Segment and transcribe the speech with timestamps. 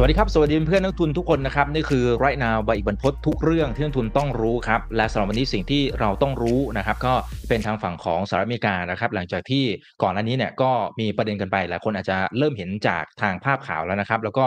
[0.00, 7.14] สวัสดีครับ สวัสดีเพื่อนนักทุนทุกคนนะครับ นี่คือไรนาวใบอีกบรรพททุกเรื่องที่นักทุนต้องรู้ครับ และสำหรับวันนี้สิ่งที่เราต้องรู้นะครับ ก็
[7.48, 9.64] เป็นทางฝั่งของสหรัฐอเมริกานะครับ หลังจากที่
[10.02, 14.44] ก่อนหน้านี้เนี่ยก็มีประเด็นกันไปหลายคนอาจจะเริ่มเห็นจากทางภาพข่าวแล้วนะครับ แล้วก็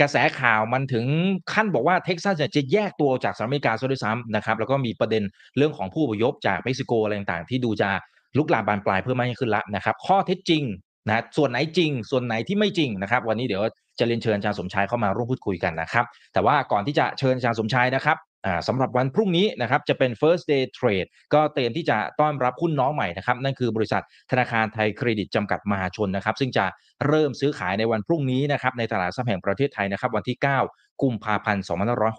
[0.00, 1.06] กระแสข่าวมันถึง
[1.52, 5.22] ขั้นบอกว่าเท็กซัสจะแยกตัวจากสหรัฐอเมริกาซะด้วยซ้ำนะครับแล้วก็มีประเด็น
[5.56, 7.90] เรื่องของผู้อพยพจากเม็กซิโกอะไรต่างๆที่ดูจะ
[8.36, 10.62] ลุกลามบานปลายเพิ่มมากขึ้นละนะครับข้อเท็จจริง
[11.06, 13.62] นะส่วนไหนจริง ส่วนไหนที่ไม่จริงนะครับ วันนี้เดี๋ยว
[13.98, 18.18] จะเรียนเชิญอาจารย์สมชายเข้ามาร่วมพูดคุยกันนะครับ แต่ว่าก่อนที่จะเชิญอาจารย์สมชายนะครับ
[18.68, 26.64] สำหรับวันพรุ่งนี้นะครับจะเป็น first day trade ก็เตรียมที่จะต้อนรับหุ้นน้องใหม่นะครับ นั่นคือบริษัทธนาคารไทยเครดิตจำกัดมหาชนนะครับ ซึ่งจะ
[27.06, 30.36] เริ่มซื้อขายในวันพรุ่งนี้นะครับในตลาดทรัพย์แห่งประเทศไทยนะครับ วันที่
[30.68, 31.64] 9 กุมภาพันธ์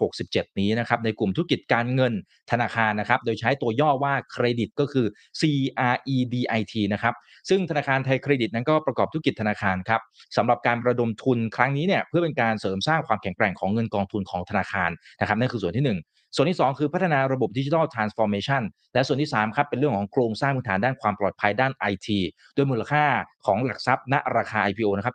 [0.02, 2.12] 2567 นี้นะครับในกลุ่มธุรกิจการเงิน
[2.50, 5.06] ธนาคารนะครับโดยใช้ตัวย่อว่าเครดิตก็คือ
[5.40, 7.14] CREDIT นะครับ
[7.48, 10.00] ซึ่งธนาคารไทยเครดิตนั้นก็ประกอบธุรกิจธนาคารครับ
[10.36, 15.98] สำหรับการระดมทุนครั้งนี้เนี่ยเพื่อเป็นการเสริมสร้างความแข็งแกร่งของเงินกองทุนของธนาคารนะครับนั่นคือส่วนที่ 1
[16.34, 18.62] ส่วนที่ 2 คือพัฒนาระบบดิจิทัลทรานส์ฟอร์เมชัน
[18.94, 22.08] และส่วนที่3ครับเป็นเรื่องของโครงสร้างพื้นฐานด้านความปลอดภัยด้าน IT
[22.54, 23.04] โดยมูลค่า
[23.46, 25.14] ของหลักทรัพย์ณราคา IPO นะครับ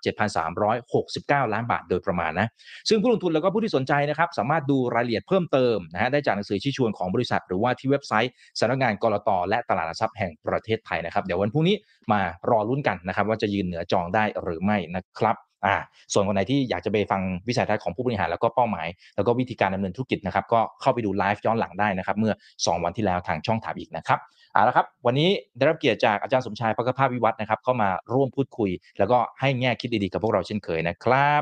[0.75, 2.47] 7,369 ล้านบาทโดยประมาณนะ
[2.89, 11.75] ซึ่งผู้ลงทุนแล้วก็ผู้ที่สนใจนะครับสามารถดูรายละเอียดเพิ่มเติมนะฮะได้จากหนังสือชี้ชวนของบริษัท หรือว่าที่เว็บไซต์สำนักงานกรตและตลาดหลักทรัพย์แห่งประเทศไทยนะครับเดี๋ยววันพรุ่งนี้
[12.11, 15.75] มารอลุ้นกันนะครับว่าจะยืนเหนือจองได้หรือไม่นะครับ อ่า
[16.13, 24.19] ส่วนคนไหนที่อยากจะไปฟังวิสัยทัศน์ของผู้บริหารแล้วก็เป้าหมาย แล้วก็วิธีการดำเนินธุรกิจนะครับก็เข้าไปดูไลฟ์ย้อนหลังได้นะครับเมื่อ 2 วันที่แล้วทางช่องถามอีกนะครับ
[24.53, 31.41] เอาละครับวันนี้ได้รับเกียรติจากอาจารย์สมชายพักภาพวิวัฒน์นะครับเข้ามาร่วมพูดคุย แล้วก็ให้แง่คิดดีๆกับพวกเราเช่นเคยนะครับ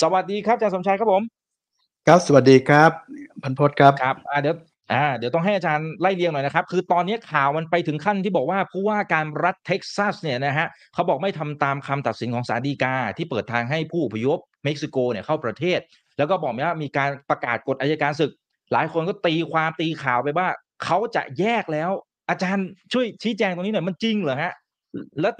[0.00, 1.22] สวัสดีครับอาจารย์สมชายครับผม
[2.06, 2.90] ครับสวัสดีครับ
[3.42, 4.56] พันพศครับครับอ่าเดี๋ยว
[4.92, 15.78] อ่าเดี๋ยวต้องให้อาจารย์ไล่เรียงหน่อยนะครับ คือตอนนี้ข่าวมันไปถึงขั้นที่บอกว่าผู้ว่าการรัฐเท็กซัสเนี่ยนะฮะเขาบอกไม่ทำตามคำตัดสินของศาลฎีกา ที่เปิดทางให้ผู้อพยพเม็กซิโกเนี่ยเข้าประเทศ
[16.18, 18.30] แล้วก็บอกว่ามีการประกาศกฎอายการศึก
[18.72, 20.48] หลายคนก็ตีความตีข่าวไปว่า
[20.84, 21.90] เขาจะแยกแล้ว
[22.30, 24.52] อาจารย์ช่วยชี้แจงตรงนี้หน่อยมันจริงเหรอฮะ
[25.20, 25.32] แล้ว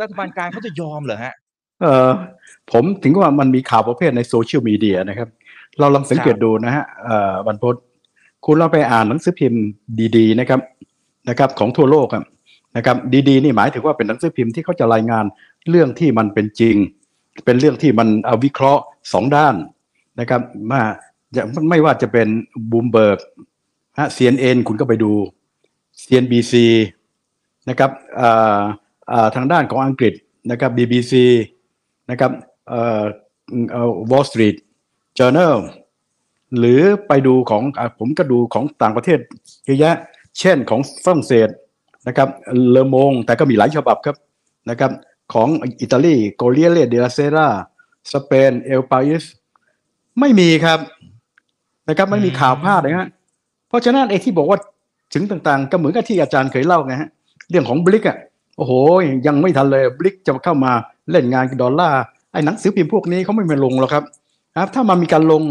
[0.00, 1.34] รัฐบาลกลางเขาจะยอมเหรอฮะ
[1.82, 2.10] เออ
[2.72, 5.28] ผมถึงว่ามันมีข่าวประเภทในโซเชียลมีเดียนะครับ
[5.80, 7.74] เราลองสังเกตดูนะฮะเอ่อวันพศ
[8.44, 9.62] คุณเราไปอ่านหนังสือพิมพ์
[10.16, 10.60] ดีๆนะครับ
[11.28, 12.08] นะครับ ของทั่วโลก
[12.76, 12.96] นะครับ
[13.28, 15.24] ดีๆนี่หมายถึงว่าเป็นหนังสือพิมพ์ที่เขาจะรายงาน
[15.70, 16.76] เรื่องที่มันเป็นจริง
[17.44, 19.54] เป็นเรื่องที่มันเอาวิเคราะห์สองด้าน
[20.20, 20.82] นะครับมา
[21.70, 22.28] ไม่ว่าจะเป็น
[22.70, 23.18] บูมเบิร์ก
[23.98, 25.12] ฮะ CNN คุณก็ไปดู
[26.02, 26.54] CNBC
[27.68, 27.90] นะครับ
[29.34, 30.14] ทางด้านของอังกฤษ
[30.50, 31.12] นะครับ BBC
[32.10, 32.32] นะครับ
[32.68, 33.04] เอ่อ
[34.10, 34.56] Wall Street
[35.18, 35.54] Journal
[36.58, 37.62] หรือไปดูของ
[37.98, 39.18] ผมก็ดูของต่างประเทศ
[39.66, 39.96] เยอะแยะ
[40.38, 41.48] เช่นของฝรั่งเศส
[42.08, 42.28] นะครับ
[42.70, 44.16] เลอมงแต่ก็มีหลายฉบับครับ
[44.70, 44.90] นะครับ
[45.32, 45.48] ของ
[45.80, 47.48] อิตาลีโกเลียเลเดลเซรา
[48.12, 49.24] สเปนเอลปาอิส
[50.20, 50.78] ไม่มีครับ
[51.88, 53.08] นะครับไม่มีข่าวพลาดนะฮะ
[53.68, 54.58] เพราะฉะนั้นไอ้ที่บอกว่า
[55.14, 57.08] ถึงต่างๆ ก็เหมือนกับที่อาจารย์เคยเล่าไงฮะ
[57.50, 58.16] เรื่องของบลิกอะ
[58.56, 58.72] โอ้โห
[59.26, 60.72] ยังไม่ทันเลยบลิกจะเข้ามา
[61.10, 62.00] เล่นงานดอลลาร์
[62.32, 64.04] ไอ้หนังสือพิมพ์พวกนี้เขาไม่มาลงหรอกครับ
[64.56, 65.42] ครับถ้ามันมีการลง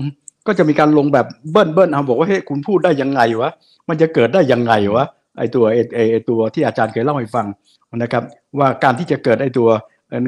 [0.48, 3.52] ก็จะมีการลงแบบเบิ้ลเบิ้ลเอาบอกว่าเฮ้ยคุณพูดได้ยังไงวะ
[3.90, 5.06] มันจะเกิดได้ยังไงวะ
[5.38, 7.48] ไอตัวไอไอตัวที่อาจารย์เคยเล่าให้ฟัง
[7.98, 8.24] นะครับ
[8.60, 9.70] ว่าการที่จะเกิดไอตัว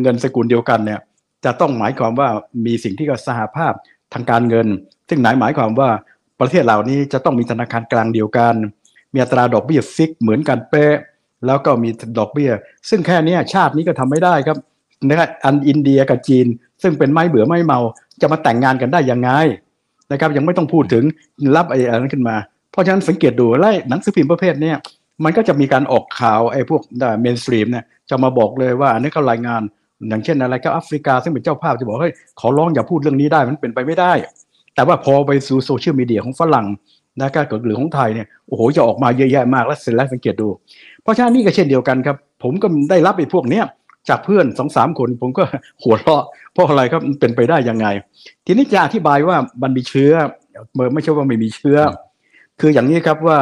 [0.02, 1.00] เงินสกุลเดียวกันเนี่ย
[1.46, 2.30] จะต้องหมายความว่า
[2.66, 3.74] มีสิ่งที่ก็สหภาพ
[4.14, 4.68] ทางการเงิน
[5.10, 5.90] ซึ่งหมายหมายความว่า
[6.40, 8.54] ประเทศเหล่านี้จะต้องมีธนาคารกลางเดียวกัน
[9.14, 10.96] มีอัตราดอกเบี้ยฟิกเหมือนกันเป๊ะ
[11.46, 11.90] แล้วก็มี
[12.20, 12.52] ดอกเบี้ย
[12.90, 14.58] ซึ่งแค่นี้ชาตินี้ก็ทำไม่ได้ครับ
[15.08, 16.46] นะครับอันอินเดียกับจีน
[16.84, 17.80] ซึ่งเป็นไม้เบื่อไม่เมา
[18.22, 19.30] จะมาแต่งงานกันได้ยังไง
[20.12, 21.04] นะครับ ยังไม่ต้องพูดถึง
[21.56, 22.36] รับไอ้อะไรนั้นขึ้นมา
[22.72, 24.74] เพราะฉะนั้นสังเกตดูไล่หนังสือพิมพ์ประเภทนี้
[25.24, 26.82] มันก็จะมีการออกข่าวไอ้พวก
[27.22, 29.62] mainstream เนี่ยจะมาบอกเลยว่าอันนี้เขารายงาน
[30.10, 34.12] อย่างเช่นอะไรก็แอฟริกาซึ่งเป็นเจ้าภาพจะบอกเฮ้ยขอร้องอย่าพูดเรื่องนี้ได้มันเป็นไปไม่ได้
[34.76, 36.68] แต่ว่าพอไปสู่โซเชียลมีเดียของฝรั่ง
[37.22, 40.48] นะครับหรือของไทยเนี่ยโอ้โหจะออกมาเยอะแยะมากแล้วเสร็จแล้วสังเกตดู
[41.02, 43.64] เพราะฉะนั้นนี่ก็เช่นเดียวกันครับ ผมก็ได้รับไอ้พวกเนี้ย
[44.10, 45.44] จากเพื่อนสองสามคนผมก็
[45.84, 46.24] หัวเราะ
[46.54, 47.88] เพราะอะไรครับมันเป็นไปได้ยังไง
[48.46, 50.12] ทีนี้จะอธิบายว่ามันมีเชื้อ
[50.74, 51.78] เมื่อไม่ใช่ว่าไม่มีเชื้อ
[52.60, 53.40] คืออย่างนี้ครับว่า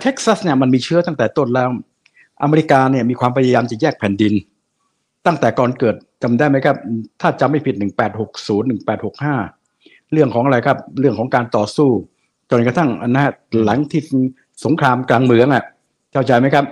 [0.00, 1.68] เท็กซัสเนี่ยมันมีเชื้อตั้งแต่ต้นแล้ว
[2.42, 4.34] อเมริกาเนี่ยมีความพยายามจะแยกแผ่นดิน
[5.26, 6.76] ตั้งแต่ก่อนเกิดจำได้ไหมครับ
[7.20, 8.70] ถ้าจำไม่ผิด 1860
[9.34, 11.90] 1865 เรื่องของอะไรครับ เรื่องของการต่อสู้
[12.50, 13.32] จนกระทั่งนะ
[13.64, 14.02] หลังที่
[14.64, 15.64] สงครามกลางเมืองอะ
[16.12, 16.64] เข้าใจไหมครับ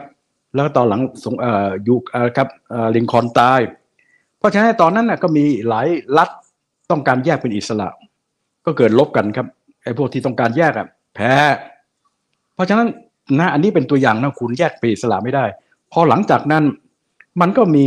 [0.54, 2.48] แล้วตอนหลังสงออยุคเอ่อครับ
[2.94, 3.60] ลิงคอนตาย
[4.38, 6.30] เพราะฉะนั้นตอนนั้นนะก็มีหลายรัฐ
[6.90, 7.88] ต้องการแยกเป็นอิสระ
[8.66, 9.46] ก็เกิดลบกันครับ
[9.82, 11.32] ไอ้พวกที่ต้องการแยกอะแพ้
[12.54, 12.88] เพราะฉะนั้น
[13.38, 15.44] นะอันนี้เป็นตัวอย่างนะคุณแยกเป็นอิสระไม่ได้
[15.92, 16.64] พอหลังจากนั้น
[17.40, 17.86] มันก็มี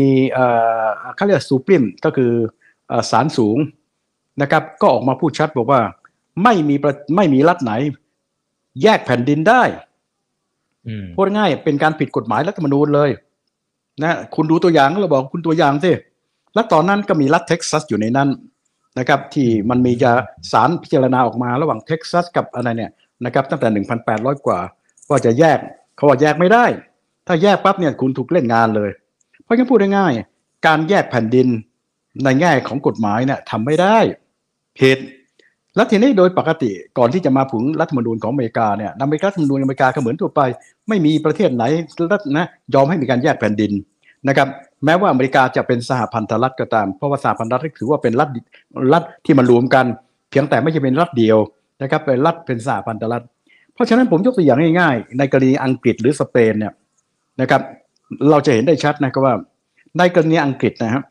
[1.16, 2.32] เขาเรียกซูปริมก็คือ
[2.88, 3.58] เอ่อศาลสูง
[4.42, 5.82] นะครับ ก็ออกมาพูดชัดบอกว่า
[6.44, 6.76] ไม่มี
[7.16, 7.74] ไม่มีรัฐไหน
[8.84, 9.64] แยกแผ่นดินได้
[11.16, 13.10] พูดง่ายเป็นการผิดกฎหมายรัฐธรรมนูญเลย
[14.04, 15.92] นะคุณดูตัวอย่างเราบอกคุณตัวอย่างสิ
[16.54, 18.30] แล้วตอนนั้นก็มีรัฐเท็กซัสอยู่ในนั้น
[19.00, 20.12] นะครับ ที่มันมีจะ
[20.52, 22.92] สารพิจารณาออกมาระหว่างเท็กซัสกับอะไรเนี่ย
[23.26, 23.68] นะครับ ตั้งแต่
[24.08, 24.60] 1,800 กว่า
[25.10, 25.58] ว่าจะแยก
[25.96, 26.66] เขาว่าแยกไม่ได้
[27.28, 28.90] ถ้าแยกปั๊บเนี่ยคุณถูกเล่นงานเลย
[29.44, 31.48] เพราะงั้นพูดง่ายๆการแยกแผ่นดิน
[32.24, 33.98] ในแง่ของกฎหมายเนี่ยทำไม่ได้
[34.80, 34.98] ผิด
[35.78, 40.42] แล้วทีนี้โดยปกติก่อนที่จะมาผึงรัฐธรรมนูญของอเมริกาเนี่ยอเมริการัฐธรรมนูญอเมริกาก็เหมือนทั่วไป
[40.90, 41.64] ไม่มีประเทศไหน
[42.12, 43.72] รัฐนะยอมให้มีการแยกแผ่นดิน
[44.28, 44.48] นะครับ
[44.86, 48.30] แม้ว่าอเมริกาจะเป็นสหพันธรัฐก็ตาม เพราะว่าสหพันธรัฐถือว่าเป็นรัฐ
[48.94, 49.86] รัฐที่มารวมกัน
[50.30, 51.38] เพียงแต่ไม่ใช่เป็นรัฐเดียว
[51.82, 53.26] นะครับเป็นรัฐเป็นสหพันธรัฐ
[53.74, 56.74] เพราะฉะนั้นผมยกตัวอย่างง่ายๆ ในกรณีอังกฤษหรือสเปนเนี่ย
[57.42, 57.62] นะครับ
[58.30, 59.36] เราจะเห็นได้ชัดนะครับว่า
[59.98, 61.04] ในกรณีอังกฤษนะครับ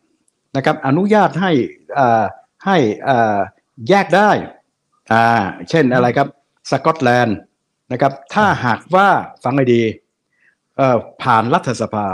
[0.57, 1.53] นะครับอนุญาตให้
[1.99, 2.25] อ่า
[2.67, 2.77] ให้
[3.09, 3.39] อ่า
[3.89, 4.31] แยกได้
[5.13, 5.27] อ่า
[5.71, 6.29] เช่นอะไรครับ
[6.71, 7.37] สกอตแลนด์
[7.93, 9.09] นะครับ ถ้าหากว่า
[9.45, 9.83] ฟังให้ดี
[10.77, 12.07] เอ่อผ่านรัฐสภา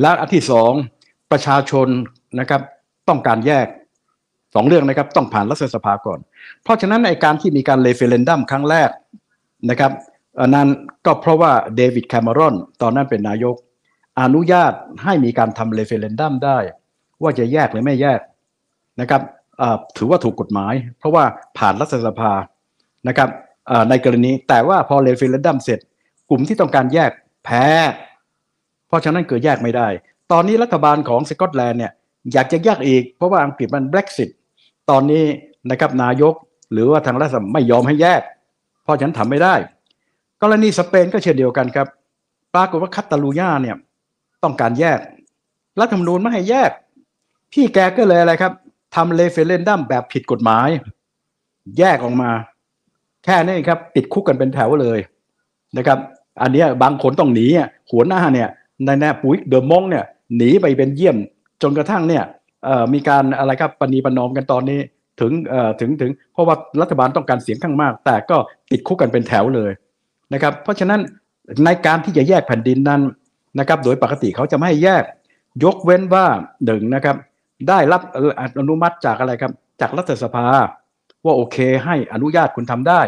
[0.00, 0.72] และอันที่สอง
[1.32, 1.88] ประชาชน
[2.40, 2.60] นะครับ
[3.08, 3.66] ต้องการแยก
[4.54, 6.18] สองเรื่องนะครับ ต้องผ่านรัฐสภาก่อน
[6.62, 8.90] เพราะฉะนั้นในการที่มีการเลเฟเรนดัมครั้งแรก
[9.70, 9.92] นะครับ
[10.48, 10.68] นั้น
[11.06, 13.56] ก็เพราะว่าเดวิดแคม e รอนตอนนั้นเป็นนายก
[14.20, 14.72] อนุญาต
[15.04, 16.58] ให้มีการทำ referendum ได้
[17.22, 18.20] ว่าจะแยกหรือไม่แยก
[19.00, 19.22] นะครับ
[19.96, 21.24] ถือว่าถูกกฎหมาย เพราะว่า
[21.58, 22.32] ผ่านรัฐสภา
[23.08, 23.28] นะครับ
[23.88, 25.78] ในกรณีแต่ว่าพอ referendum เสร็จ
[26.30, 27.10] กลุ่มที่ต้องการแยก
[27.44, 27.66] แพ้
[28.88, 29.88] เพราะฉะนั้นเกิดแยกไม่ได้
[30.32, 31.92] ตอนนี้รัฐบาลของสกอตแลนด์เนี่ย
[32.32, 34.30] อยากจะแยกอีก เพราะว่าอังกฤษมัน Brexit
[34.90, 35.24] ตตอนนี้
[35.70, 36.34] นะครับนายก
[36.72, 38.22] หรือว่าทางรัฐไม่ยอมให้แยก
[38.82, 39.54] เพราะฉะนั้นทำไม่ได้
[40.42, 41.86] กรณีสเปนก็เช่นเดียวกันครับ
[42.54, 43.76] ปรากฏว่าคัตตาลูญาเนี่ย
[44.42, 44.98] ต้องการแยก
[45.80, 46.70] รัฐธรรมนูญไม่ให้แยก
[47.52, 48.52] พี่แกก็เลยอะไรครับ
[48.94, 50.68] ทำเลเฟเรนดัมแบบผิดกฎหมาย
[51.78, 52.30] แยกออกมา
[53.24, 54.98] แค่นี้ครับ ติดคุกกันเป็นแถวเลย
[55.76, 55.98] นะครับ
[56.42, 57.46] อันนี้บางคนต้องหนี
[57.90, 58.48] หัวหน้าเนี่ย
[58.84, 60.04] ในแนปุ๋ยเดอะมงเนี่ย
[60.36, 61.16] หนีไปเป็นเยี่ยม
[61.62, 62.24] จนกระทั่งเนี่ย
[62.92, 64.80] มีการอะไรครับปณีปนอมกันตอนนี้
[65.20, 65.32] ถึง
[65.80, 68.36] ถึงถึงเพราะว่ารัฐบาลต้องการเสียงข้างมาก แต่ก็
[68.70, 69.70] ติดคุกกันเป็นแถวเลย
[70.32, 71.00] นะครับ เพราะฉะนั้น
[71.64, 73.00] ในการที่จะแยกแผ่นดินนั้น
[73.58, 75.02] นะครับ โดยปกติเขาจะไม่ให้แยก
[75.64, 76.24] ยกเว้นว่า
[76.64, 77.16] หนึ่งนะครับ
[77.68, 78.02] ได้รับ
[78.60, 80.46] อนุมัติจากอะไรครับ จากรัฐสภา
[81.24, 83.00] ว่าโอเคให้อนุญาตคุณทำได้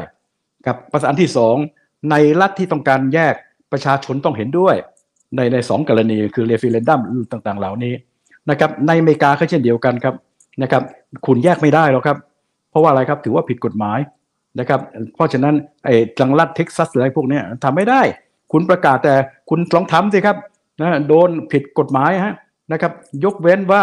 [0.66, 1.56] ครับประการที่สอง
[2.10, 3.34] ในรัฐที่ต้องการแยก
[3.72, 4.74] ประชาชนต้องเห็นด้วย
[5.36, 7.00] ในในสองกรณีคือเรฟิเรนดัม
[7.32, 7.94] ต่างๆ เหล่านี้
[8.50, 10.14] นะครับ ในอเมริกาก็เช่นเดียวกันครับ
[10.62, 10.82] นะครับ
[11.26, 12.18] คุณแยกไม่ได้หรอกครับ
[12.70, 13.98] เพราะว่าอะไรครับถือว่าผิดกฎหมาย
[14.60, 14.80] นะครับ
[15.16, 15.54] เพราะฉะนั้น
[15.84, 18.00] ไอ้จังรัฐเท็กซัสอะไรพวกนี้ยทำไม่ได้
[18.52, 19.14] คุณประกาศแต่
[19.50, 20.36] คุณลองทำสิครับ
[20.80, 22.34] นะโดนผิดกฎหมายฮะ
[22.72, 22.92] นะครับ
[23.24, 23.82] ยกเว้นว่า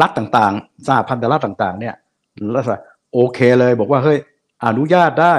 [0.00, 1.94] รัฐต่างๆ สหพันธรัฐต่างๆ เนี่ย
[2.54, 2.64] รัฐ
[3.12, 4.18] โอเคเลยบอกว่าเฮ้ย
[4.66, 5.34] อนุญาตได้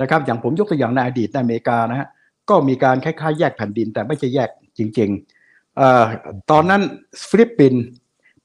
[0.00, 2.08] นะครับอย่างผมยกตัวอย่างในอดีตในอเมริกานะฮะ
[2.48, 4.48] ก็มีการคล้ายๆแยกแผ่นดินแต่ไม่ใช่แยก
[4.78, 5.82] จริงๆอ
[6.50, 6.82] ตอนนั้น
[7.28, 7.82] ฟิลิปปินส์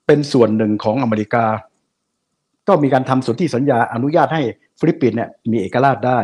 [0.06, 1.46] เป็นส่วนหนึ่งของอเมริกา
[2.68, 4.42] ก็มีการทำสนธิสัญญาอนุญาตให้
[4.80, 6.20] ฟิลิปปินส์เนี่ยมีเอกราชได้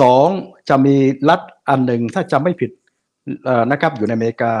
[0.00, 0.28] สอง
[0.68, 0.96] จะมี
[1.28, 2.70] รัฐอันหนึ่งถ้าจำไม่ผิด
[3.70, 4.52] นะครับอยู่ในอเมริกา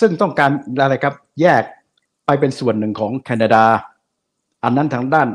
[0.00, 0.50] ซึ่งต้องการ
[0.82, 1.62] อะไรครับแยก
[2.26, 3.64] ไปเป็นส่วนหนึ่งของแคนาดา
[4.64, 5.28] อันนั้นทางด้าน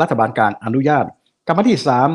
[0.00, 1.04] รัฐบาลกลางอนุญาต
[1.46, 2.08] กรณีที่สาม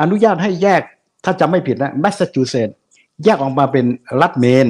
[0.00, 0.82] อนุญาตให้แยก
[1.24, 2.76] ถ้าจำไม่ผิดนะแมสซาชูเซตส์
[3.24, 3.86] แยกออกมาเป็น
[4.22, 4.66] รัฐเมน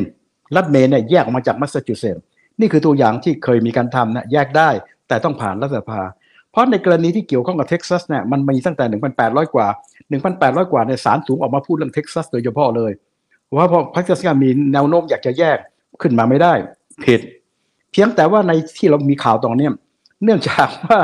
[0.57, 2.23] รัฐเมนเนี่ยแยกออกมาจากแมสซาชูเซตส์
[2.61, 4.69] นี่คือตัวอย่างที่เคยมีการทำนะแยกได้
[5.09, 6.03] แต่ต้องผ่านรัฐสภา
[6.51, 8.85] เพราะในกรณีที่เกี่ยวข้องกับเท็กซัสเนี่ยมันมีตั้งแต่
[9.21, 9.67] 1,800 กว่า
[10.21, 12.93] 1,800 กว่าเนี่ยศาลสูงออกมาพูดเรื่องเท็กซัสโดยเฉพาะเลย
[13.57, 15.59] ว่าพอเท็กซัสมีแนวโน้มอยากจะแยก
[16.03, 16.53] ขึ้นมาไม่ได้
[17.05, 17.21] ผิด
[17.95, 19.69] เพียงแต่ว่าในที่เรามีข่าวตรงนี้
[20.25, 20.99] เนื่องจากว่า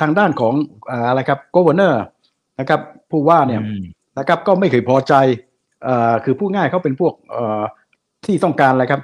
[0.00, 0.54] ทางด้านของ
[1.08, 2.02] อะไรครับก o วเนอร์
[2.60, 3.62] นะครับผู้ว่าเนี่ย
[4.18, 5.14] นะครับก็ไม่เคยพอใจ
[6.24, 7.12] คือผู้ว่าเขาเป็นพวก
[8.24, 9.00] ที่ต้องการอะไรครับ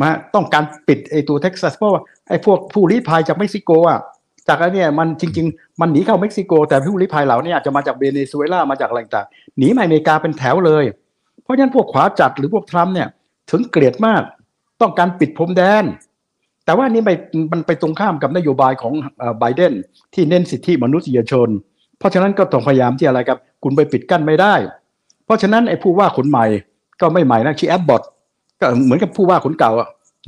[0.00, 4.00] มาต้องการปิดไอตัวเท็กซัสเพราะว่าไอพวกผู้ลี้ภัยจากเม็กซิโกอะ
[4.48, 9.26] จากอันนี้มันจริง ๆ มันหนีเข้าเม็กซิโก แต่ผู้ลี้ภัยเหล่านี้อาจจะมาจากเบเนซุเอลามาจากอะไรต่าง
[9.58, 10.84] หนีมาอเมริกาเป็นแถวเลย
[11.42, 13.08] เพราะฉะนั้นพวกขวาจัดหรือพวกทรัมป์เนี่ย
[13.50, 14.22] ถึงเกลียดมาก
[14.82, 15.84] ต้องการปิดพรมแดน
[16.64, 17.10] แต่ว่านี่ไป
[17.52, 18.94] มันไปตรงข้ามกับนโยบายของ
[19.38, 19.72] ไบเดน
[20.14, 21.48] ที่เน้นสิทธิมนุษยชน
[21.98, 24.54] เพราะฉะนั้นก็ต้องพยายามที่อะไรครับ คุณไปปิดกั้นไม่ได้
[25.24, 26.46] เพราะฉะนั้นไอ้ผู้ว่าคนใหม่
[27.00, 28.02] ก็ไม่ใหม่นะชื่อแอปบอท
[28.60, 29.72] ก็เหมือนกับผู้ว่าคนเก่า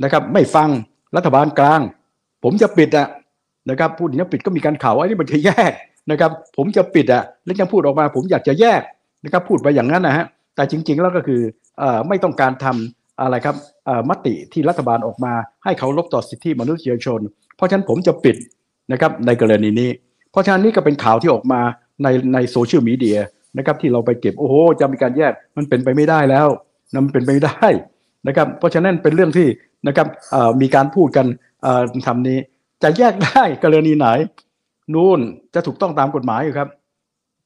[0.03, 0.69] นะครับ ไม่ฟัง
[1.15, 1.81] รัฐบาลกลาง
[2.43, 3.07] ผมจะปิดอะ
[3.69, 5.71] นะครับพูดอย่างนี้ปิดก็มีการข่าวไอ้นี่มันจะแยก
[6.11, 8.81] นะครับ ผมจะปิดอะแล้วยังพูดออกมา ผมอยากจะแยก
[9.23, 11.41] นะครับ พูดไปอย่างนั้นนะฮะแต่จริง ๆ แล้วก็คือ
[11.81, 13.55] อไม่ต้องการทำอะไรครับ
[14.09, 17.19] มติที่รัฐบาลออกมา ให้เขารบต่อสิทธิมนุษยชน
[17.55, 18.35] เพราะฉะนั้นผมจะปิด
[18.91, 19.89] นะครับในกรณีนี้
[20.31, 21.61] เพราะฉะนั้นนี่ก็เป็นข่าวที่ออกมา
[22.03, 23.17] ในในโซเชียลมีเดีย
[23.57, 26.47] นะครับที่เราไปเก็บโอ้โหจะมีการแยกมันเป็นไปไม่ได้แล้ว
[26.93, 27.67] นะมันเป็นไปไม่ได้
[28.27, 29.47] นะครับเพราะฉะนั้นเป็นเรื่องที่
[29.87, 30.07] นะครับ
[30.61, 31.25] มีการพูดกัน
[31.61, 32.37] เอ่อทำนี้
[32.83, 34.07] จะแยกได้กรณีไหน
[34.93, 35.19] นู่น
[35.53, 36.69] จะถูกต้องตามกฎหมายอยู่ครับ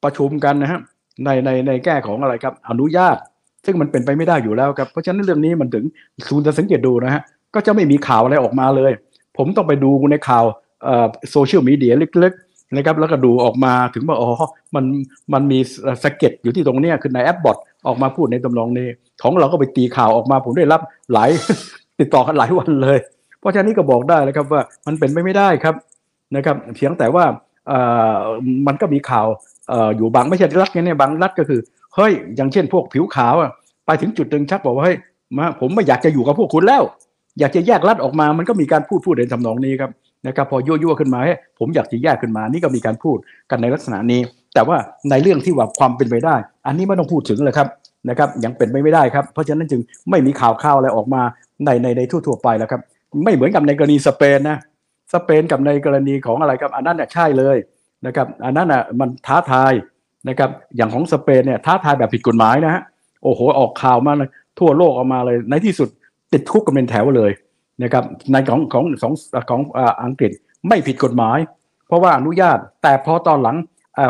[0.03, 0.79] ประชุมกันนะฮะ
[1.25, 3.17] ในในในแก้ของอะไรครับ อนุญาต
[3.65, 5.85] ซึ่งมันเป็นไปไม่ได้อยู่แล้วครับ เพราะฉะนั้นเรื่องนี้มันถึง
[6.27, 7.21] ศูนย์จะสังเกตดูนะฮะ
[7.55, 8.91] ก็จะไม่มีข่าวอะไรออกมาเลย
[9.37, 10.45] ผมต้องไปดูในข่าว
[11.31, 14.29] โซเชียลมีเดียเลึกๆนะครับแล้วก็ดูออกมาถึงว่าอ๋อ
[14.75, 14.85] มัน
[15.33, 15.59] มันมี
[16.03, 18.87] สะเก็ตอยู่ที่ตรงเนี้ยคือในแอปบอทออกมาพูดในตำนองนี้
[19.23, 20.81] ของเราก็ไปตีข่าวออกมาผมได้รับ
[21.13, 21.29] หลาย
[21.99, 22.97] ติดต่อกันหลายวันเลย
[23.39, 25.75] เพราะฉะนั้นนี่ก็บอกได้เลยครับว่ามันเป็นไปไม่ได้ครับ
[26.35, 27.23] นะครับเพียงแต่ว่า
[28.67, 29.27] มันก็มีข่าว
[29.69, 31.59] เอ่ออยู่บางไม่ใช่รัฐเนี่ยบางรัฐก็คือ
[31.99, 33.51] เฮ้ย อย่างเช่นพวกผิวขาวอะ
[33.85, 34.97] ไปถึงจุดหนึ่งชักบอกว่าเฮ้ย
[35.37, 36.83] มาผมไม่อยากจะอยู่กับพวกคุณแล้ว
[37.39, 39.91] อยากจะแยกรัฐออกมา มันก็มีการพูดพูดในทำนองนี้ครับ
[40.27, 43.17] นะครับพอยั่วๆขึ้นมาให้ผมอยากจะแยกขึ้นมา นี่ก็มีการพูด
[43.51, 44.21] กันในลักษณะนี้
[44.53, 44.77] แต่ว่า
[45.09, 46.35] ในเรื่องที่ว่าความเป็นไปได้
[46.67, 47.67] อันนี้ไม่ต้องพูดถึงเลยครับ
[48.09, 51.21] นะครับยังเป็นไปไม่ได้ครับ เพราะฉะนั้นจึงไม่มีข่าวข่าวอะไรออกมา
[51.65, 52.81] ในในในทั่วๆไปแล้วครับ
[53.23, 54.57] ไม่เหมือนกับในกรณีสเปนนะ
[55.13, 57.57] สเปนกับในกรณีของอะไรครับ อันนั้นน่ะใช่เลย
[58.05, 59.71] นะครับ อันนั้นน่ะมันท้าทาย
[60.27, 62.81] นะครับอย่างของสเปนเนี่ยท้าทายแบบผิดกฎหมายนะฮะ
[63.23, 65.89] โอ้โหออกข่าวมาเลยทั่วโลกออกมาเลย ในที่สุด
[66.33, 67.31] ติดคุกกันเป็นแถวเลย
[67.83, 69.13] นะครับในของของของ
[69.49, 69.61] ของ
[70.03, 70.31] อังกฤษ
[70.67, 71.37] ไม่ผิดกฎหมาย
[71.87, 73.57] เพราะว่าอนุญาตแต่พอตอนหลัง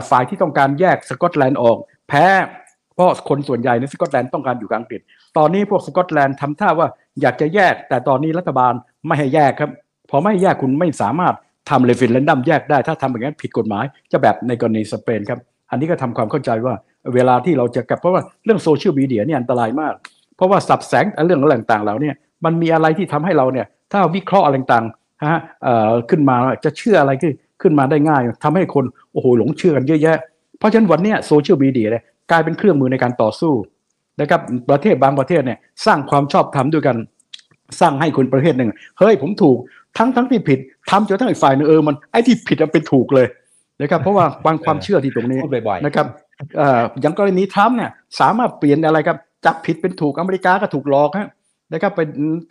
[0.09, 1.77] ฝ่ายที่ต้องการแยกสกอตแลนด์ออก
[2.09, 2.25] แพ้
[2.95, 5.01] เพราะคนส่วนใหญ่ในสกอตแลนด์ต้องการอยู่กับอังกฤษ
[5.37, 6.87] ตอนนี้พวกสกอตแลนด์ทำท่าว่า
[7.21, 8.73] อยากจะแยก แต่ตอนนี้รัฐบาล
[9.07, 9.71] ไม่ให้แยกครับ
[10.09, 11.35] พอไม่แยกคุณไม่สามารถ
[11.69, 15.39] ทำ referendum แยกได้ ถ้าทำอย่างนั้นผิดกฎหมาย จะแบบในกรณีสเปนครับ
[15.71, 16.73] อันนี้ก็ทำความเข้าใจว่า
[17.15, 19.93] เวลาที่เราจะกับเพราะว่าเรื่องโซเชียลมีเดียเนี่ยอันตรายมาก
[20.35, 22.11] เพราะว่าศัพท์แสงเรื่องอะไรต่างๆเหล่านี้
[22.45, 25.39] มันมีอะไรที่ทำให้เราเนี่ยถ้าวิเคราะห์อะไรต่างๆฮะ
[26.09, 30.17] ขึ้นมาจะเชื่ออะไรขึ้นขึ้นมาได้ง่ายทำให้คนโอ้โหหลงเชื่อกันเยอะแยะ
[30.59, 33.53] เพราะฉะนั้นวันนี้โซเชียลมีเดียเนี่ยกลายเป็นเครื่องมือในการต่อสู้
[34.21, 36.97] นะครับประเทศบางประเทศเนี่ยสร้างความชอบธรรมด้วยกัน
[37.79, 39.57] สร้างให้คนประเทศหนึ่งเฮ้ยผมถูก
[39.97, 40.59] ทั้งทั้งที่ผิด
[40.89, 43.27] ทำจนทั้งอีกฝ่ายนึงเออมันไอ้ที่ผิดมันเป็นถูกเลย
[43.81, 46.07] นะครับเพราะว่าบางความเชื่อที่ตรงนี้พูดบ่อยๆนะครับ
[47.01, 51.29] อย่างกรณีทรัมป์เนี่ยสามารถเปลี่ยนอะไรครับจับผิดเป็นถูกอเมริกาก็ถูกหลอกฮะ
[51.73, 51.99] นะครับไป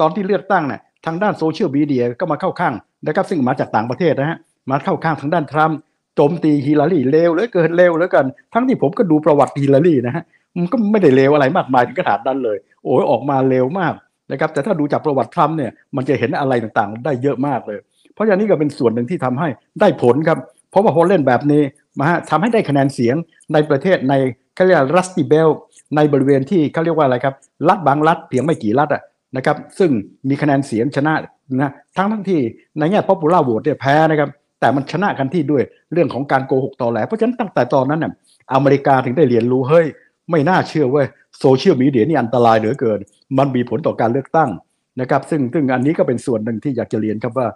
[0.01, 2.75] ตอนที่เลือกตั้งเนี่ยทางด้านโซเชียลมีเดียก็มาเข้าข้าง
[3.07, 4.39] นะครับซึ่งมาจากต่างประเทศนะฮะ
[4.71, 5.79] มาเข้าข้างทางด้านทรัมป์
[6.15, 10.25] โจมตีฮิลลารีเลวเหลือเกินเลวเหลือเกินทั้งที่ผมก็ดูประวัติฮิลลารีนะฮะ
[10.57, 13.95] มันก็ไม่ได้เลวอะไรมากมายถึงขนาดนั้นเลย โอ้ยออกมาเลวมาก
[14.33, 17.79] นะครับแต่ถ้าดูจากประวัติทรัมป์เนี่ยมันจะเห็นอะไรต่างๆ ได้เยอะมากเลย
[18.15, 19.49] เพราะฉะนั้นนี่ก็เป็นส่วนหนึ่งที่ทำให้
[19.81, 20.39] ได้ผลครับ
[20.71, 21.63] เพราะว่าพอเล่นแบบนี้
[21.99, 23.17] มาฮะทำให้ได้คะแนนเสียง
[23.53, 24.15] ในประเทศใน
[24.55, 25.49] เขาเรียกรัสติเบล
[25.97, 27.35] ในบริเวณที่เขาเรียกว่าอะไรครับ
[27.69, 29.03] รัฐบางรัฐเพียงไม่กี่รัฐอะ
[29.37, 29.91] นะครับ ซึ่ง
[30.29, 31.15] มีคะแนนเสียงชนะ
[31.61, 32.41] นะทั้งทั้งที่
[32.79, 34.29] ในแง่ popular vote เนี่ยแพ้นะครับ
[34.61, 38.13] แต่มันชนะกันที่ด้วยเรื่องของการโกหกตอแหลเพราะฉะนั้นตั้งแต่ตอนนั้นน่ะ
[38.55, 39.87] อเมริกาถึงได้เรียนรู้เฮ้ย
[40.31, 41.07] ไม่น่าเชื่อเว้ย
[41.41, 42.99] โซเชียลมีเดียนี่อันตรายเหลือเกิน
[43.39, 44.51] มันมีผลต่อการเลือกตั้ง
[45.01, 47.47] นะครับซึ่งซึ่งอันนี้ก็เป็นส่วนหนึ่งที่อยากจะเรียนครับว่า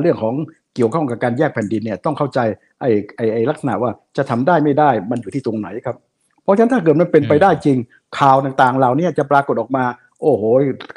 [0.00, 0.34] เรื่องของ
[0.74, 2.38] เกี่ยวข้องกับการแยกแผ่นดินเนี่ยต้องเข้าใจ
[2.80, 5.96] ไอ้ไอ้ไอ้ลักษณะว่าจะทำได้ไม่ได้มันอยู่ที่ตรงไหนครับ
[6.42, 7.78] เพราะฉะนั้นถ้าเกิดมันเป็นไปได้จริง
[8.18, 9.84] ข่าวต่างๆเหล่านี้จะปรากฏออกมา
[10.22, 10.42] โอ้โห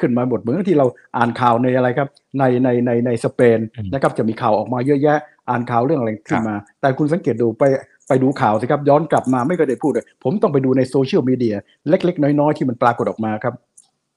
[0.00, 0.86] ขึ้นมาหมดเหมือนที่เรา
[1.16, 3.58] อ่านข่าวในอะไรครับในในในในสเปน
[3.92, 5.18] นะครับจะมีข่าวออกมาเยอะแยะ
[5.50, 7.64] อ่านข่าวเรื่องอะไรขึ้นมา แต่คุณสังเกตดูไป
[8.08, 11.54] ไปดูข่าวสิครับย้อนกลับมาไม่เคยได้พูดเลยผมต้องไปดูในโซเชียลมีเดีย
[11.88, 13.54] เล็ก ๆ น้อยๆที่มันปรากฏออกมาครับ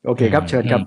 [0.06, 0.82] โอเคครับเชิญครับ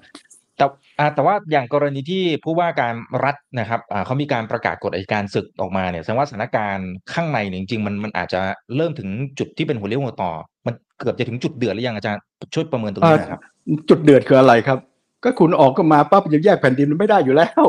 [0.56, 0.66] แต่
[1.14, 2.94] แต่ว่าอย่างกรณีที่ผู้ว่าการ
[3.25, 8.40] รัฐนะครับเขามีการประกาศกฎอัยการศึกออกมาเนี่ยแสดงว่าสถานการณ์ข้างในเนี่ยจริงๆมันมันอาจจะ
[8.76, 9.08] เริ่มถึง
[9.38, 10.30] จุดที่เป็นหัวเลี้ยวหัวต่อ
[10.66, 12.20] มันเกือบจะถึงจุดเดือดหรือยังอาจารย์
[12.54, 13.40] ช่วยประเมินตรงนี้นะครับ
[13.88, 14.78] จุดเดือดคืออะไรครับ
[15.25, 17.64] ก็คุณออกก็มาปั๊บจะแยกแผ่นดินมันไม่ได้อยู่แล้ว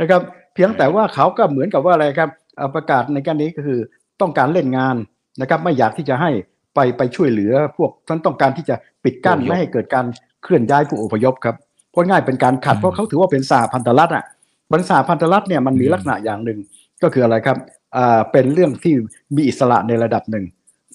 [0.00, 0.20] นะครับ
[0.54, 2.30] เพียงแต่ว่าเขาก็เหมือนกับว่าอะไรครับ
[2.74, 3.80] ประกาศในการนี้ก็คือ
[4.20, 4.96] ต้องการเล่นงาน
[5.40, 6.30] นะครับไม่อยากที่จะให้
[6.74, 10.06] ไปไปช่วยเหลือพวกท่านต้องการที่จะปิดกั้นไม่ให้เกิดการ
[10.42, 11.56] เคลื่อนย้ายผู้อพยพครับ
[11.98, 14.24] เพราะง่ายเป็นการขัดเพราะเขาถือว่าเป็นสาพันธรัฐอะ
[14.72, 16.58] บรรษาพันธรัฐเนี่ยมันมีลักษณะอย่างหนึ่ง
[17.02, 17.56] ก็คืออะไรครับ
[17.96, 18.94] อ่าเป็นเรื่องที่
[19.36, 20.44] มีอิสระในระดับหนึ่ง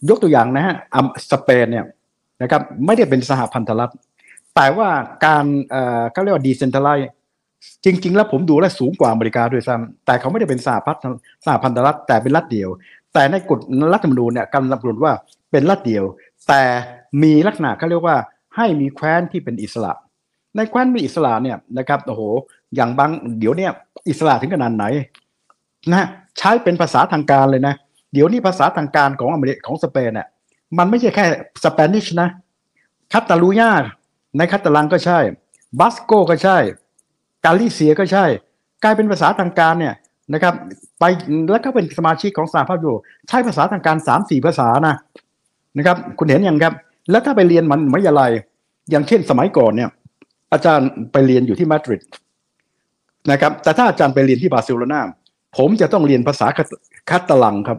[0.09, 0.75] ยกตัวอย่างนะฮะ
[1.31, 1.85] สเปนเนี่ย
[2.41, 3.91] นะครับไม่ได้เป็นสหพันธรัฐ
[4.55, 4.89] แต่ว่า
[5.25, 6.89] การเอ่อเขาเรียกว่าดีเซนทัลไล
[7.85, 11.05] จริง ๆ แล้วผมดูแลสูงกว่าอเมริกาด้วยซ้ำแต่เขาไม่ได้เป็นสหพันธ
[11.45, 12.69] สหพันธรัฐแต่เป็นรัฐเดียว
[13.13, 13.59] แต่ในกฎ
[13.93, 15.13] รัฐธรรมนูญเนี่ยกำลังกำหนดว่า
[15.51, 16.03] เป็นรัฐเดียว
[16.47, 16.61] แต่
[17.23, 18.17] มีลักษณะเขาเรียกว่า
[18.55, 19.91] ให้มีแคว้นที่เป็นอิสระ
[20.55, 22.21] ในแคว้นมีอิสระเนี่ยนะครับโอ้โห
[22.75, 23.71] อย่างบางเดี๋ยวเนี่ย
[24.09, 24.85] อิสระถึงขนาดไหน
[25.91, 26.07] นะ
[26.37, 27.73] ใช้เป็นภาษาทางการเลยนะ
[28.13, 30.27] เดี๋ยวนี้ภาษาทางการของอเมริกของสเปนเนี่ย
[30.77, 31.25] มันไม่ใช่แค่
[31.63, 32.29] สเปนิชนะ
[33.13, 33.71] คาตาลูญา
[34.37, 35.19] ในคาตาลังก็ใช่
[35.79, 36.57] บัสโกก็ใช่
[37.45, 38.25] กาลิเซียก็ใช่
[38.83, 39.93] กลายเป็นภาษาทางการเนี่ย
[40.33, 40.53] นะครับ
[40.99, 41.03] ไป
[41.51, 44.95] แล้วก็เป็นสมาชิกของสหภาพยุโรปใช้ภาษาทางการสามสี่ภาษานะ
[45.77, 46.73] นะครับ คุณเห็นยังครับ
[47.11, 48.31] แล้วถ้าไปเรียนมันไม่ยาลัย
[48.89, 49.89] อย่างเช่นสมัยก่อนเนี่ย
[50.53, 52.01] อาจารย์ไปเรียนอยู่ที่มาดริด
[53.31, 54.99] นะครับ แต่ถ้าอาจารย์ไปเรียนที่บาร์เซโลนา
[55.57, 56.47] ผมจะต้องเรียนภาษา
[57.09, 57.77] คาตาลังครับ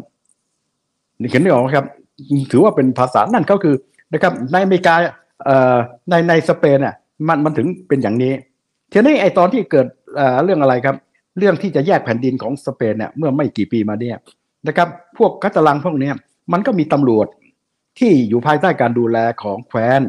[1.20, 1.86] นี่เห็นไม่ออกครับ
[2.50, 3.74] ถือว่าเป็นภาษานั่นก็คือ
[4.12, 4.94] นะครับ ในอเมริกา
[6.10, 6.94] ในในสเปนเนี่ย
[7.28, 8.32] มันมันถึงเป็นอย่างนี้
[8.92, 10.96] ทีนี้ไอตอนที่เกิดเเรื่องอะไรครับ
[11.38, 14.16] เรื่องที่จะแยกแผ่นดินของสเปนเนี่ยเมื่อไม่กี่ปีมาเนี่ย
[14.68, 14.88] นะครับ
[15.18, 16.10] พวกคาตาลังพวกนี้
[16.52, 17.26] มันก็มีตำรวจ
[17.98, 20.00] ที่อยู่ภายใต้การดูแลของแคว้น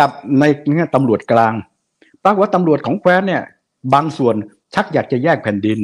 [0.00, 0.44] กับใน
[0.76, 1.54] เนี่ยตำรวจกลาง
[2.24, 3.42] ปรากฏว่าตำรวจของแคว้นเนี่ย
[3.94, 4.34] บางส่วน
[4.74, 5.78] ชักอยากจะแยกแผ่นดิน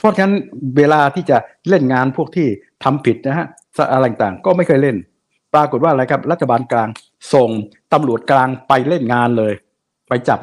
[0.00, 0.34] เพราะฉะนั้น
[0.76, 1.36] เวลาที่จะ
[1.68, 2.46] เล่นงานพวกที่
[2.84, 3.46] ทำผิดนะฮะ
[3.92, 4.96] อะไรต่างก็ไม่เคยเล่น
[5.54, 6.88] ปรากฏว่าอะไรครับ รัฐบาลกลาง
[7.34, 7.50] ส่ง
[7.92, 9.52] ตำรวจกลางไปเล่นงานเลย
[10.08, 10.40] ไปจับ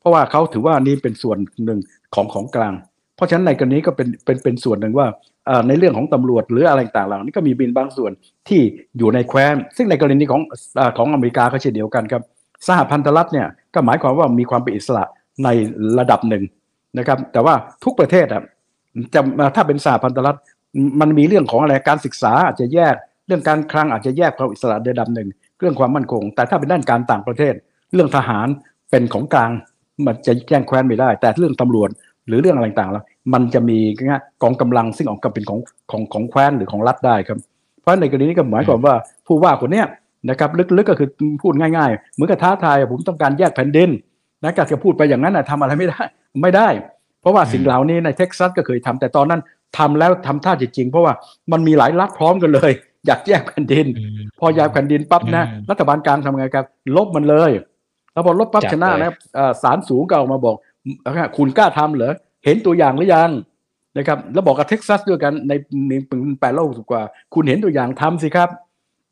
[0.00, 1.80] เพราะว่าเขาถือว่านี่เป็นส่วนหนึ่ง
[2.14, 2.74] ของของกลาง
[3.16, 5.06] เพราะฉะนั้นในกรณีก็เป็นเป็นเป็นส่วนหนึ่งว่า
[5.68, 8.12] ในเรื่องของตำรวจหรืออะไรต่างๆเหล่านี้ก็มีบินบางส่วน
[8.48, 8.60] ที่
[8.98, 10.42] อยู่ในแคว้น ซึ่งในกรณีของ
[10.98, 12.22] ของอเมริกาก็เช่นเดียวกันครับ
[12.66, 15.04] สหพันธรัฐเนี่ยก็หมายความว่ามีความเป็นอิสระ
[15.44, 15.48] ใน
[15.98, 16.44] ระดับหนึ่ง
[16.98, 18.42] นะครับ แต่ว่าทุกประเทศอะ
[19.14, 19.20] จะ
[19.56, 20.38] ถ้าเป็นสหพันธรัฐ
[21.00, 22.94] มันมีเรื่องของอะไรการศึกษาอาจจะแยก
[23.26, 25.28] เรื่องการคลังอาจจะแยกความอิสระระดับหนึ่ง
[25.60, 27.54] เรื่องความมั่นคง แต่ถ้าเป็นด้านการต่างประเทศ
[27.94, 28.46] เรื่องทหาร
[28.90, 29.50] เป็นของกลาง
[30.06, 31.90] มันจะแย่งแคว้นไม่ได้ แต่เรื่องตำรวจ
[32.26, 33.78] หรือเรื่องอะไรต่างๆแล้ว มันจะมี
[34.42, 37.38] กองกำลังซึ่งออกกับเป็นของของของแคว้นหรือของรัฐได้ครับ
[37.80, 38.94] เพราะในกรณีนี้ก็หมายความว่า
[39.26, 39.86] ผู้ว่าคนเนี้ย
[40.30, 41.08] นะครับลึกๆก็คือ
[41.42, 43.90] พูดง่ายๆเหมือนกับท้าทายผมต้องการแยกแผ่นดิน
[44.42, 46.02] นะการจะพูดไปอย่างนั้นนะทำอะไรไม่ได้
[46.42, 46.68] ไม่ได้
[47.20, 49.40] เพราะว่าสิ่งเหล่านี้ในเท็กซัสก็เคยทำแต่ตอนนั้น
[49.78, 51.12] ทำแล้วทำท่าจริงเพราะว่า
[51.52, 52.72] มันมีหลายรัฐพร้อมกันเลย
[53.06, 53.86] อยากแยกแผ่นดิน
[54.38, 56.66] พอแยกแผ่นดินปั๊บนะรัฐบาลกลางทำไงครับ
[56.96, 57.50] ลบมันเลย
[58.12, 59.12] แล้วพอลบปั๊บชนะนะ
[59.62, 60.56] ศาลสูงก็ออกมาบอก
[61.36, 63.30] คุณกล้าทำเหรอ เห็นตัวอย่างหรือยัง
[63.98, 67.02] นะครับแล้วบอกกับเท็กซัสด้วยกันในปีแปดโลกกว่า
[67.34, 68.48] คุณเห็นตัวอย่างทำสิครับ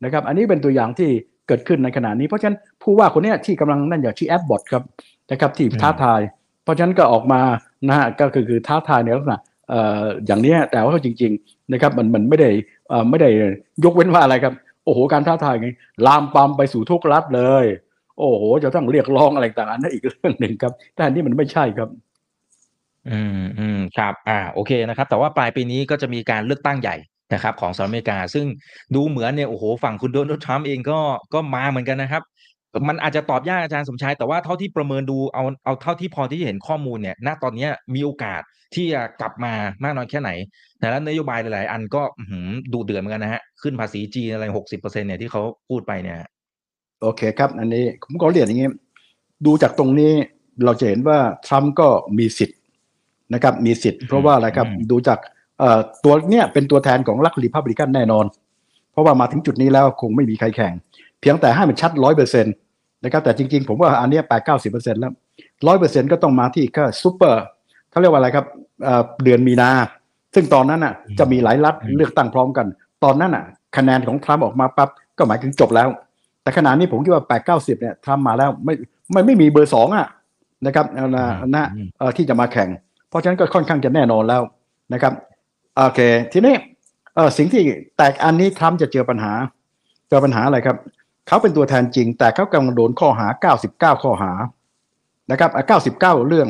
[0.03, 1.09] นะครับอันนี้เป็นตัวอย่างที่
[1.47, 4.83] เกิดขึ้นในขณะนี้ เพราะฉะนั้นผู้ว่าคนนี้ที่กำลังนั่นอย่างที่แอปบอทครับ
[5.31, 6.21] นะครับที่ท้าทาย
[6.63, 7.41] เพราะฉะนั้นก็ออกมา
[7.87, 12.49] นะฮะก็คือคือท้าทายในลักษณะเอ่ออย่างนี้แต่ว่าจริงๆนะครับมันมันไม่ได้
[12.89, 13.29] เอ่อไม่ได้
[13.83, 14.53] ยกเว้นว่าอะไรครับ
[14.85, 15.67] โอ้โหการท้าทายไง
[16.05, 17.65] ลามปามไปสู่ทุกรัฐเลย
[18.19, 21.89] โอ้โหจะต้องเรียกร้องอะไรต่างๆอันนั้นอีกเรื่องหนึ่งครับแต่อันนี้มันไม่ใช่ครับ
[23.09, 26.95] อืมอืมครับ อ่า โอเคนะครับ แต่ว่าปลายปีนี้ก็จะมีการเลือกตั้งใหญ่
[27.33, 28.45] นะครับของสหรัฐอเมริกา ซึ่ง
[28.95, 30.99] ดูเหมือนเนี่ยโอ้โหฝั่งคุณโดนัลด์ทรัมป์เองก็
[31.33, 32.23] ก็มาเหมือนกันนะครับ
[32.89, 38.41] มันอาจจะตอบยากอาจารย์สมชาย แต่ว่าเท่าที่ประเมินดูเอาเอาเท่าที่พอที่จะเห็นข้อมูลเนี่ยณตอนนี้มีโอกาส
[38.75, 40.31] ที่จะกลับมามากน้อยแค่ไหน
[40.79, 42.01] แต่แล้วนโยบายหลาย ๆ อันก็
[42.73, 46.17] ดูเดือดเหมือนกันนะฮะขึ้นภาษีจีนอะไรหกสิบเปอร์เซ็นเนี่ยที่เขาพูดไปเนี่ย
[47.01, 48.69] โอเคครับ อันนี้ผมก็เรียนอย่างนี้
[49.45, 50.13] ดูจากตรงนี้
[50.65, 51.87] เราจะเห็นว่าทรัมป์ก็
[52.17, 52.59] มีสิทธิ์
[53.33, 55.19] นะครับมีสิทธิ์เพราะว่าอะไรครับดูจาก
[56.03, 58.25] ตัวเนี้ยเป็นตัวแทนของรัฐรีพับลิกันแน่นอน
[58.91, 60.73] เพราะว่ามาถึงจุดนี้แล้วคงไม่มีใครแข่ง
[61.21, 62.53] เพียงแต่ให้มันชัดร้อยเปอร์เซ็นต์
[63.03, 65.11] นะครับแต่จริงๆ ผมว่าอันนี้แปดเก้าสิบเปอร์เซ็นต์แล้ว
[65.67, 67.43] ร้อยเปอร์เซ็นต์ก็ต้องมาที่ก็ซูเปอร์
[67.91, 68.45] เขาเรียกว่าอะไรครับ
[69.23, 69.69] เดือนมีนา
[70.35, 72.65] ซึ่งตอนนั้นอะจะมีหลายรัฐเลือกตั้งพร้อมกัน
[73.03, 73.43] ตอนนั้นอะ
[73.77, 75.89] คะแนนของทรัมป์ออกมาปั๊บก็หมายถึงจบแล้ว
[76.43, 78.73] แต่ขณะนี้ผมคิดว่าแปดเก้าสิบเนี่ยทรัมป์มาแล้วไม่
[79.11, 80.07] ไม่ไม่มีเบอร์สองอะ
[80.65, 81.65] นะครับนะนะ
[82.17, 82.69] ที่จะมาแข่ง
[83.13, 84.41] เพราะฉะนั้นก็ค่อนข้างจะแน่นอนแล้ว
[84.93, 85.13] นะครับ
[85.77, 85.99] โอเค
[86.33, 86.55] ทีนี้
[87.15, 87.61] เออสิ่งที่
[87.97, 89.33] แตกอันนี้ทรัมป์จะเจอปัญหา
[90.09, 90.77] เจอปัญหาอะไรครับ
[91.27, 93.27] เขาเป็นตัวแทนจริง แต่เขากำลังโดนข้อหา
[93.59, 94.31] 99 ข้อหา
[95.31, 95.51] นะครับ
[95.95, 96.47] 99 เรื่อง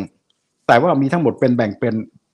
[0.68, 1.94] แต่ว่ามีทั้งหมดเป็นแบ่งเป็น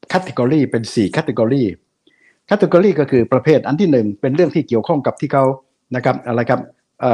[0.09, 5.45] category เป็น4 category category ก็คือประเภทอันที่หนึ่งเป็นเรื่องที่เกี่ยวข้องกับที่เขา
[5.95, 6.59] นะครับอะไรครับ
[7.01, 7.13] เอ่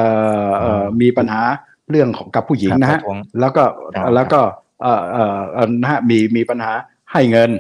[0.80, 1.42] อมีปัญหา
[1.90, 3.00] เรื่องของกับผู้หญิงนะฮะ
[3.40, 3.64] แล้วก็
[4.16, 4.42] แล้วก็
[4.82, 5.24] เอ่อเอ่
[5.66, 6.74] อนะฮะมีมีปัญหา
[7.16, 7.52] ให้เงิน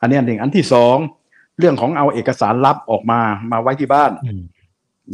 [0.00, 0.96] อันนี้อันหนึ่งอันที่สอง
[1.58, 4.12] เรื่องของเอาเอกสารลับออกมามาไว้ที่บ้าน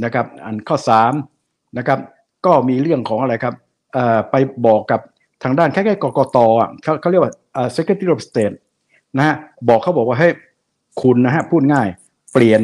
[0.05, 1.13] นะครับ อันข้อสาม
[1.79, 1.99] นะครับ
[2.47, 3.55] ก็มีเรื่องของอะไรครับ
[3.95, 4.35] เอ่อไป
[4.67, 5.01] บอกกับ
[5.43, 8.57] ทางด้านแค่แค่กกตอะเขาเขาเรียกว่าเอ่อ secretary of state
[9.17, 9.37] นะฮะ
[9.69, 10.29] บอกเขาบอกว่าให้
[11.03, 11.89] คุณนะฮะพูดง่าย
[12.33, 12.63] เปลี่ยน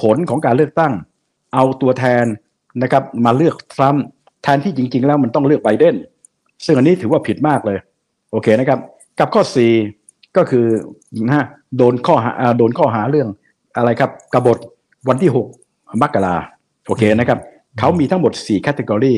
[0.00, 0.92] ผลของการเลือกตั้ง
[1.54, 2.24] เอาตัวแทน
[2.82, 4.04] นะครับมาเลือกทรัมป์
[4.42, 5.94] แทนที่จริง ๆ แล้วมันต้องเลือกไบเดน
[6.64, 7.78] ซึ่งอันนี้ถือว่าผิดมากเลย
[8.30, 8.78] โอเคนะครับ
[9.18, 9.72] กับข้อสี่
[10.36, 10.66] ก็คือ
[11.30, 11.46] นะ
[11.78, 13.28] โดนข้อหาโดนข้อหาเรื่อง
[13.76, 14.58] อะไรครับกบฏ
[15.08, 15.46] วันที่หก
[16.02, 16.36] มกรา
[16.86, 17.38] โอเคนะครับ
[17.78, 19.14] เขามีทั้งหมดสี่ category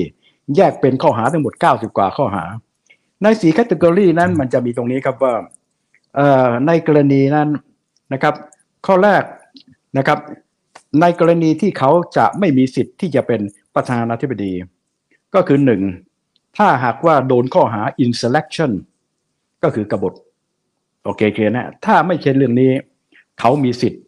[0.56, 2.44] แยกเป็นข้อหาทั้งหมดเก้าสิบกว่าข้อหา
[3.22, 5.34] ในสี่ category นั้นมันจะมีตรงนี้ครับว่า
[6.66, 7.48] ในกรณีนั้น
[8.12, 8.34] นะครับ
[8.86, 9.22] ข้อแรก
[9.98, 10.18] นะครับ
[11.00, 13.40] ในกรณีที่เขาจะไม่มีสิทธิ์ที่จะเป็น
[13.74, 14.52] ประธานาธิบดี
[15.34, 15.82] ก็คือหนึ่ง
[16.56, 18.72] ถ้าหากว่าโดนข้อหา insurrection
[19.62, 20.14] ก็คือกบฏ
[21.04, 22.70] โอเคเคลียร์นะถ้าไม่เช่นเรื่องนี้
[23.40, 24.02] เขามีสิทธิ์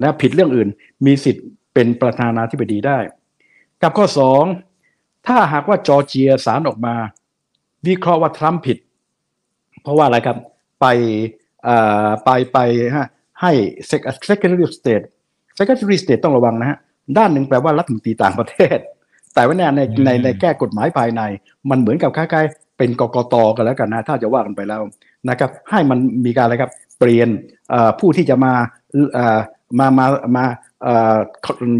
[0.00, 0.68] และผิดเรื่องอื่น
[1.06, 1.44] มีสิทธิ์
[1.74, 2.98] เป็นประธานาธิบดีได้
[3.82, 4.44] กับข้อสอง
[5.26, 6.94] ถ้าหากว่าจอร์เจียสารออกมา
[7.86, 8.78] วิเคราะห์ว่าทรัมป์ผิด
[9.82, 10.36] เพราะว่าอะไรครับ
[10.80, 10.86] ไป
[12.24, 12.58] ไปไป
[12.96, 13.08] ฮะ
[13.40, 13.52] ให้
[14.28, 15.04] Secretary of State
[15.58, 16.78] Secretary of State ต้องระวังนะฮะ
[17.18, 18.78] ด้านหนึ่งแปลว่ารัฐมนตรีต่างประเทศ
[19.34, 19.62] แต่ว่าใน
[20.06, 21.22] ในในแก้กฎหมายภายใน
[21.70, 24.80] มันเหมือนกับคล้ายๆเป็นกกตกันแล้วกันนะ ถ้าจะว่ากันไปแล้ว
[25.30, 27.28] นะครับให้มันมีการอะไรครับเปลี่ยน
[28.00, 28.52] ผู้ที่จะมา
[29.78, 30.44] มามามา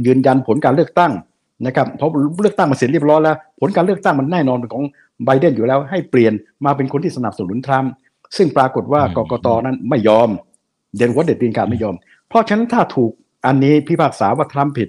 [0.07, 1.13] ยืนยันผลการเลือกตั้ง
[1.67, 2.11] นะครับเพราะ
[2.43, 4.85] เลือกตั้งมาเสร็จเรียบร้อยแล้ว ผลการเลือกตั้งมันแน่นอนของ
[5.25, 6.33] ไบเดนอยู่แล้วให้เปลี่ยน
[6.65, 7.91] มาเป็นคนที่สนับสนุนทรัมป์
[8.37, 10.29] ซึ่งปรากฏว่ากกตนั้นไม่ยอม
[10.97, 11.95] เด่นหัวเด็ดตีนการไม่ยอม
[12.29, 13.13] เพราะฉะนั้นถ้าถูก
[13.47, 14.89] อันนี้พิพากษาว่าทรัมป์ผิด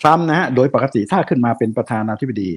[0.00, 2.50] ทรัมป์นะฮะโดยปกติถ้าขึ้นมาเป็นประธานาธิบดี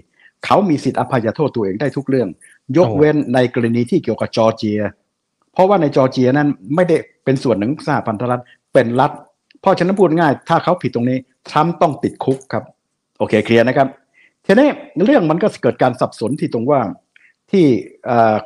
[0.45, 2.29] เขามีสิทธิ์อภัยโทษตัวเองได้ทุกเรื่อง
[2.77, 4.79] ยกเว้นในกรณีที่เกี่ยวกับจอร์เจีย
[5.53, 9.11] เพราะว่าในจอร์เจียนั้นไม่ได้เป็นส่วนหนึ่งสหพันธรัฐเป็นรัฐ
[9.61, 11.17] เพราะฉะนั้นพูดง่าย ถ้าเขาผิดตรงนี้
[11.49, 12.63] ทรัมป์ต้องติดคุกครับ
[13.19, 13.87] โอเคเคลียร์นะครับ
[14.45, 14.69] ทีนี้
[15.05, 16.79] เรื่องมันก็เกิดการสับสนที่ตรงว่า
[17.51, 17.65] ที่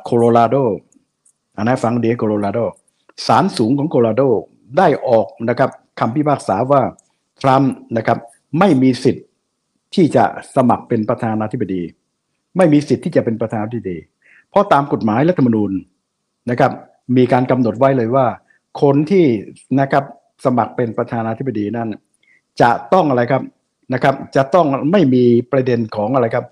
[0.02, 0.56] โคโลราโด
[1.56, 2.58] อันนั้นฟังดีโคโลราโด
[3.26, 4.22] ศาลสูงของโคโลราโด
[4.78, 6.82] ได้ออกนะครับคำพิพากษาว่า
[7.42, 8.18] ทรัมป์นะครับ
[8.58, 9.26] ไม่มีสิทธิ์
[9.94, 10.24] ที่จะ
[10.56, 11.82] สมัครเป็นประธานาธิบดี
[12.56, 13.98] ไม่มีสิทธิ์ที่จะเป็นประธานาธิบดี
[14.50, 15.70] เพราะตามกฎหมายรัฐธรรมนูญ
[16.50, 16.72] นะครับ
[17.16, 18.26] มีการกำหนดไว้เลยว่า
[18.82, 19.24] คนที่
[19.80, 20.04] นะครับ
[20.44, 21.88] สมัครเป็นประธานาธิบดีนั้น
[22.60, 23.42] จะต้องอะไรครับ
[23.94, 26.44] นะครับ จะต้องไม่มีประเด็นของอะไรครับ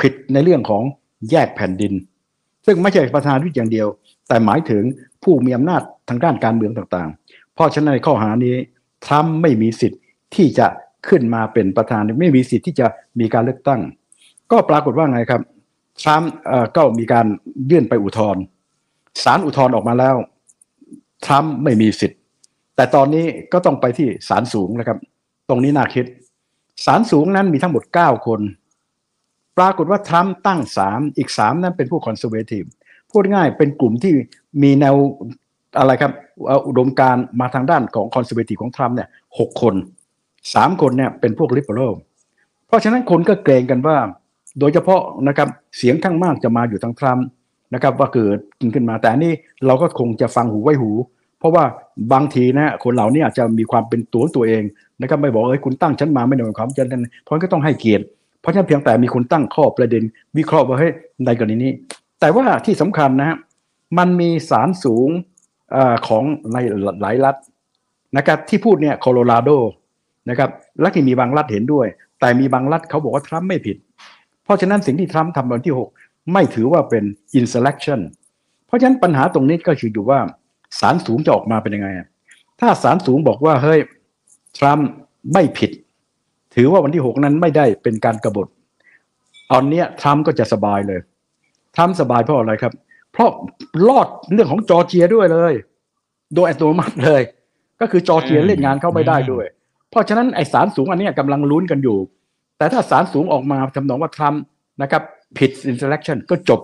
[0.00, 0.82] ผิดในเรื่องของ
[1.30, 1.92] แยกแผ่นดิน
[2.66, 3.88] ซึ่งไม่ใช่ประธานาธิบดีอย่างเดียว
[4.28, 4.82] แต่หมายถึง
[5.22, 8.54] ผู้มีอำนาจทางด้านการเมืองต่างๆ เพราะฉะนั้นในข้อหานี้
[9.06, 10.00] ทรัมป์ไม่มีสิทธิ์
[10.34, 10.66] ที่จะ
[11.08, 12.86] ขึ้นมาเป็นประธานไม่มีสิทธิ์ที่จะ
[13.20, 13.80] มีการเลือกตั้ง
[14.50, 15.42] ก็ปรากฏว่าไงครับ
[16.02, 16.30] ทรัมป์
[16.76, 17.26] ก็มีการ
[17.70, 18.42] ยื่นไปอุทธรณ์
[19.22, 20.16] ศาลอุทธรณ์ออกมาแล้ว
[21.24, 22.20] ทรัมป์ไม่มีสิทธิ์
[22.76, 24.98] แต่ตอนนี้ก็ต้องไปที่ศาลสูงนะครับ
[25.48, 26.04] ตรงนี้น่าคิด
[26.84, 28.40] ศาลสูงนั้นมีทั้งหมด 9 คน
[29.58, 32.62] ปรากฏว่าทรัมป์ตั้งสามอีกสามนั้นเป็นผู้ conservative
[33.10, 34.12] พูดง่ายเป็นกลุ่มที่
[34.62, 34.94] มีแนว
[35.78, 36.12] อะไรครับ
[36.68, 39.74] อุดมการณ์มาทางด้านของ conservative ของทรัมป์เนี่ยหกคน
[40.54, 41.92] สามคนเนี่ยเป็นพวก liberal
[42.66, 43.96] เพราะฉะนั้นคนก็เกรงกันว่า
[44.60, 47.26] โดยเฉพาะนะครับเสียงข้างมากจะมาอยู่ทางทรัมป์
[47.74, 48.38] นะครับว่าเกิด
[48.74, 49.32] ขึ้นมาแต่นี่
[49.66, 50.90] เราก็คงจะฟังหูไว้หู
[51.38, 51.64] เพราะว่า
[52.12, 54.62] บางทีนะคนเหล่านี้อาจจะมีความเป็นตัวตัวเอง
[55.00, 56.88] นะครับไม่บอกเอ้ยคุณตั้งฉันมาไม่ได้หมายความฉัน
[57.24, 58.04] เพราะก็ต้องให้เกียรติ
[58.40, 60.02] เพราะฉะนั้นเพียงแต่มีคนตั้งข้อประเด็น
[60.36, 60.92] วิเคราะห์ว่าเฮ้ย
[61.26, 61.72] ในกรณีนี้
[62.20, 63.36] แต่ว่าที่สำคัญนะ
[63.98, 65.08] มันมีสารสูง
[65.74, 65.76] อ
[66.06, 66.56] ของใน
[67.02, 67.36] หลายรัฐ
[68.16, 69.50] นะครับที่พูดเนี่ยโคโลราโด
[70.30, 70.50] นะครับ
[70.80, 71.86] และที่มีบางรัฐเห็นด้วย
[72.20, 73.76] แต่มีบางรัฐเขาบอกว่าทรัมป์ไม่ผิด
[74.44, 77.04] เพราะฉะนั้นสิ่งที่ทรัมป์ทำวันที่6 ไม่ถือว่าเป็น
[77.38, 78.00] insurrection
[78.66, 80.20] เพราะฉะนั้นปัญหาตรงนี้ก็คืออยู่ว่า
[80.80, 81.88] ศาลสูงจะออกมาเป็นยังไง
[82.60, 83.80] ถ้าศาลสูงบอกว่าเฮ้ย
[84.58, 84.88] ทรัมป์
[85.32, 85.70] ไม่ผิด
[86.54, 88.46] ถือว่าวันที่6นั้นไม่ได้เป็นการกรบฏ
[89.50, 91.00] ตอนนี้ทรัมป์ก็จะสบายเลย
[91.74, 92.72] ทรัมป์สบายเพราะอะไรครับ
[93.12, 93.30] เพราะ
[93.88, 95.52] รอดเรื่องของจอร์เจียด้วยเลย
[96.34, 97.22] โดยอัตโนมัติเลย
[97.80, 99.46] ก็คือจอร์เจียเล่นงานเข้าไม่ได้ด้วย
[99.90, 101.98] เพราะฉะนั้นไอสารสูงอันนี้กำลังลุ้นกันอยู่
[102.58, 104.42] แต่ถ้าสารสูงออกมาทำนองว่าทรัมป์
[104.82, 105.02] นะครับ
[105.38, 106.60] ผิด insurrection ก็จบ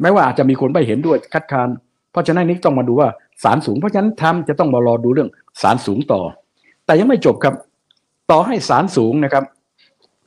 [0.00, 1.68] แม้ว่าอาจจะมีคนไม่เห็นด้วยคัดค้าน
[2.10, 3.08] เพราะฉะนั้นนี้ต้องมาดูว่า
[3.42, 5.30] สารสูง เพราะฉะนั้นทรัมป์จะต้องมารอดูเรื่อง
[5.62, 6.20] สารสูงต่อ
[6.86, 7.54] แต่ยังไม่จบครับ
[8.30, 9.44] ต่อให้สารสูงนะครับ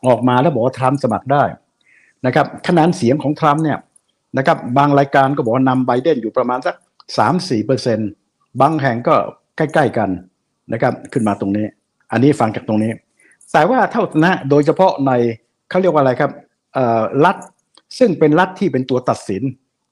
[0.08, 1.44] ออกมาแล้วบอกว่าทรัมป์สมัครได้
[2.26, 3.78] นะครับคะแนนเสียงของทรัมป์เนี่ย
[4.38, 6.76] นะครับบางรายการก็บอกว่านำไบเดนอยู่ประมาณสัก
[7.18, 8.10] สามสี่เปอร์เซ็นต์
[8.62, 9.16] บางแห่งก็
[9.58, 10.10] ใกล้ ๆ กัน
[10.74, 11.66] นะครับขึ้นมาตรงนี้
[12.12, 12.92] อันนี้ฟังจากตรงนี้
[13.52, 15.12] แต่ว่าเท่านะโดยเฉพาะใน
[15.70, 16.32] เขาเรียกว่าอะไรครับ
[17.26, 17.38] รัฐ
[17.98, 19.44] ซึ่งเป็นรัฐที่เป็นตัวตัดสิน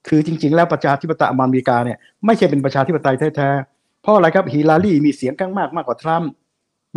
[0.08, 6.30] คือจริง ๆ แล้วประชาธิปไตยอเมริกาเนี่ยไม่ใช่เป็นประชาธิปไตยแท้ๆเพราะอะไรครับฮิลลารีมีเสียงข้างมากมากกว่าทรัมป์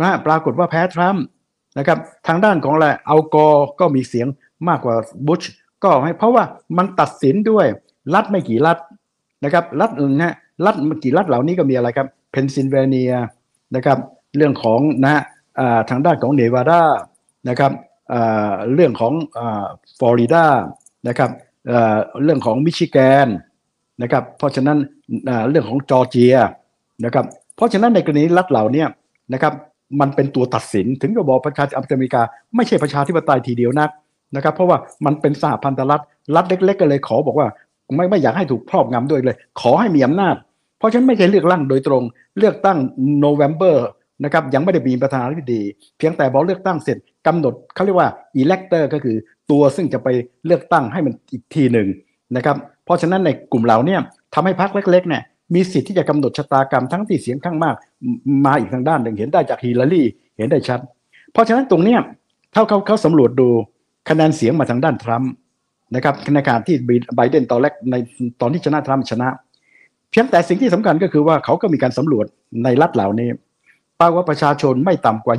[0.00, 1.22] นะปรากฏว่าแพ้ทรัมป์
[1.78, 3.48] นะครับทางด้านของอะไรเอากอ
[3.80, 4.26] ก็มีเสียง
[4.68, 4.94] มากกว่า
[5.26, 5.42] บุช
[5.84, 6.44] ก็ให้เพราะว่า
[6.76, 7.66] มันตัดสินด้วย
[8.14, 8.78] รัฐไม่กี่รัฐ
[9.44, 10.34] นะครับรัฐนะ
[10.64, 13.12] รัฐกี่รัฐเหล่านี้ก็มีอะไรครับเพนซิลเวเนีย
[13.76, 13.98] นะครับ
[14.36, 15.22] เรื่องของนะ
[15.90, 16.82] ทางด้านของเนวาดา
[17.48, 17.72] นะครับ
[18.74, 19.12] เรื่องของ
[19.98, 20.44] ฟลอริดา
[21.08, 21.30] นะครับ
[22.24, 23.28] เรื่องของมิชิแกน
[24.02, 24.78] นะครับเพราะฉะนั้น
[25.50, 26.34] เรื่องของจอร์เจีย
[27.04, 27.24] นะครับ
[27.56, 28.84] เพราะฉะนั้นในกรณีรัฐเหล่านี้
[29.32, 29.52] นะครับ
[30.00, 32.22] มันเป็นตัวตัดสินถึงจะบอกประชาธิปไตยอเมริกา
[32.56, 33.90] ไม่ใช่ประชาธิปไตยทีเดียวนัก
[34.36, 36.02] นะครับ เพราะว่ามันเป็นสหพันธรัฐ
[36.36, 37.48] รัฐเล็กๆก็เลยขอบอกว่า
[37.94, 40.36] ไม่ไม่อยากให้ถูกครอบงำด้วยเลย ขอให้มีอำนาจ
[40.78, 42.02] เพราะฉะนั้นไม่ใช่เลือกตั้งโดยตรง
[42.38, 42.78] เลือกตั้ง
[43.20, 43.78] โนเวม ber
[44.24, 45.62] นะครับยังไม่ได้มีประธานาธิบดี
[45.98, 48.08] เพียงแต่บอกเลือกตั้งเสร็จกำหนดเขาเรียกว่า
[48.42, 49.16] elector ก็คือ
[49.50, 50.08] ตัวซึ่งจะไป
[50.46, 51.88] เลือกตั้งให้มันอีกทีหนึ่ง
[52.36, 54.00] นะครับ เพราะฉะนั้นในกลุ่มเราเนี่ย
[54.34, 55.22] ทำให้พรรคเล็กๆเนี่ย
[55.54, 57.74] มีสิทธิ์ที่จะกำหนดชะตากรรมทั้งที่เสียงข้างมาก
[58.44, 60.02] มาอีกทางด้านหนึ่งเห็นได้จากฮีลารี
[60.36, 60.80] เห็นได้ชัด
[61.32, 62.00] เพราะฉะนั้นตรงเนี้ย
[62.52, 63.48] เท่าเขาเขาสำรวจดู
[64.08, 65.30] คะแนนเสียงมาทางด้านทรัมป์
[65.94, 66.76] นะครับในการที่
[67.16, 67.96] ไบเดนตอนแรกใน
[68.40, 69.28] ตอนที่ชนะทรัมป์ชนะ
[70.10, 72.26] เพียงแต่สิ่งที่สำคัญก็คือว่าเขาก็มีการสำรวจ
[72.64, 73.28] ในรัฐเหล่านี้
[74.00, 75.34] ปรากว่าประชาชนไม่ต่ำกว่า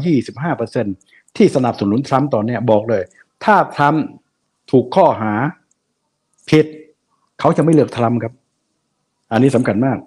[0.85, 3.03] 25%ที่สนับสนุนทรัมป์ตอนนี้บอกเลย
[3.43, 4.03] ถ้าทรัมป์
[4.71, 5.33] ถูกข้อหา
[6.49, 6.65] ผิด
[7.39, 8.33] เขาจะไม่เลือกทรัมป์ครับ
[9.31, 9.97] อันนี้สำคัญมาก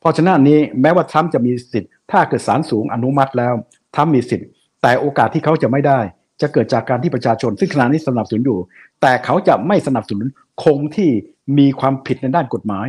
[0.00, 3.54] เพราะฉะนั้นนี้แม้ว่าทรัมป์จะมีสิทธิ์ ถ้าเกิดศาลสูงอนุมัติแล้ว
[3.94, 4.48] ทรัมป์มีสิทธิ์
[4.82, 5.98] แต่โอกาสที่เขาจะไม่ได้
[6.40, 8.58] จะเกิดจากการที่ประชาชน ซึ่งขณะนี้สนับสนุนอยู่
[9.00, 10.26] แต่เขาจะไม่สนับสนุน
[10.62, 11.10] คงที่
[11.58, 12.86] มีความผิดในด้านกฎหมาย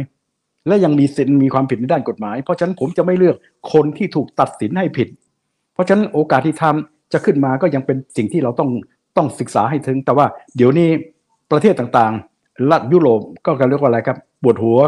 [0.67, 3.35] และยังมีสิทธิ์มีความผิดในด้านกฎหมาย เพราะฉะนั้นผมจะไม่เลือก
[3.73, 5.07] คนที่ถูกตัดสินให้ผิด
[5.73, 8.69] เพราะฉะนั้นโอกาสที่ทำจะขึ้นมาก็ยังเป็นสิ่งที่เราต้อง
[9.17, 10.25] ต้องศึกษาให้ถึง แต่ว่า
[10.55, 10.89] เดี๋ยวนี้
[11.51, 14.79] ประเทศต่างๆ รัฐยุโรปก็กันเรียกว่าอะไรครับปวดหัว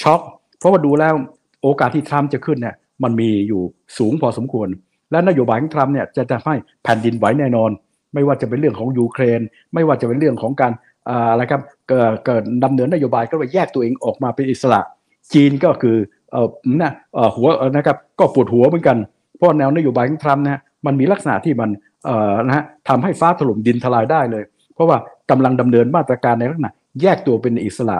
[0.00, 0.20] ช็อก
[0.58, 1.14] เพราะว่าดูแล้ว
[1.62, 3.62] โอกาสที่ทรัมป์จะขึ้นเนี่ยมันมีอยู่
[3.98, 4.68] สูงพอสมควร
[5.10, 7.70] และนโยบายของทรัมป์เนี่ยจะทำให้แผ่นดินไหวแน่นอน
[8.14, 9.40] ไม่ว่าจะเป็นเรื่องของยูเครน
[9.74, 10.72] ไม่ว่าจะเป็นเรื่องของการ
[11.08, 14.80] อะไรครับเกิดดำเนินนโยบายก็ไปแยกตัวเองออกมาเป็นอิสระ
[15.32, 15.96] จีนก็คือ
[16.30, 16.48] เออ
[16.80, 18.98] นะเออหัวนะครับก็ปวดหัวเหมือนกัน
[19.36, 21.70] เพราะแนวนโยบายของทรัมป์นะมันมีลักษณะที่มัน
[22.46, 24.96] นะฮะทำให้ฟ้าถล่มดินทลายได้เลย เพราะว่า
[25.30, 27.98] กำลังดำเนินมาตรการในลักษณะแยกตัวเป็นอิสระ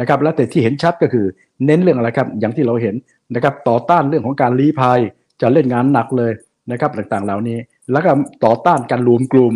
[0.00, 1.26] นะครับและแต่ที่เห็นชัดก็คือ
[1.66, 2.94] เน้นเรื่องอะไรครับอย่างที่เราเห็น
[3.34, 5.00] นะครับต่อต้านเรื่องของการลี้ภัย
[5.40, 6.32] จะเล่นงานหนักเลย
[6.72, 7.58] นะครับต่างๆเหล่านี้
[7.92, 8.10] แล้วก็
[8.44, 9.54] ต่อต้านการรวมกลุ่ม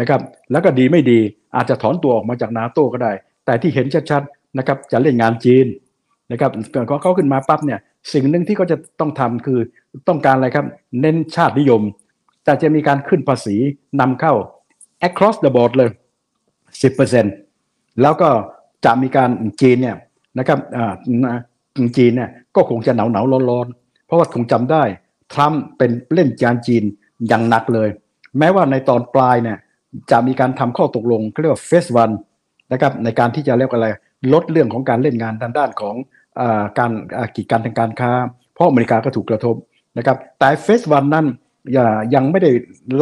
[0.00, 0.20] นะครับ
[0.52, 1.18] แล้วก็ดีไม่ดี
[1.56, 3.12] อาจจะถอนตัวออกมาจากนาโต้ก็ได้
[3.46, 5.66] แต่ที่เห็นชัดๆนะครับจะเล่นงานจีน
[6.32, 6.50] นะครับ
[6.88, 7.78] เขาเขาขึ้นมาปั๊บเนี่ย
[8.12, 9.58] สิ่งหนึ่งที่เขาจะต้องทำคือ
[10.08, 10.66] ต้องการอะไรครับ
[11.00, 11.82] เน้นชาตินิยม
[12.44, 13.56] แต่จะมีการขึ้นภาษี
[14.00, 14.34] นำเข้า
[15.08, 15.90] across the board เลย
[17.20, 18.28] 10%แล้วก็
[18.84, 19.96] จะมีการจีนเนี่ย
[20.38, 20.58] นะครับ
[21.96, 23.66] จีนเนี่ยก็คงจะหนาวหนาวร้อนร้อน
[24.06, 24.82] เพราะว่าคงจำได้
[25.32, 26.84] ทรัมป์เป็นเล่นจานจีน
[27.28, 27.88] อย่างหนักเลย
[28.38, 29.58] แม้ว่าในตอนปลายเนี่ย
[30.10, 32.10] จะมีการทำข้อตกลงเรียกว่าเฟสวัน
[32.72, 33.88] นะครับในการที่จะเรียกอะไร
[34.32, 35.94] ลดเรื่องของการเล่นงานทางด้านของ
[36.40, 36.42] อ
[36.78, 36.90] การ
[37.34, 38.12] กีดกันทางการค้า
[38.54, 39.54] เพราะอเมริกาก็ถูกกระทบ
[39.98, 41.26] นะครับแต่เฟสวันนั้น
[42.14, 42.50] ยังไม่ได้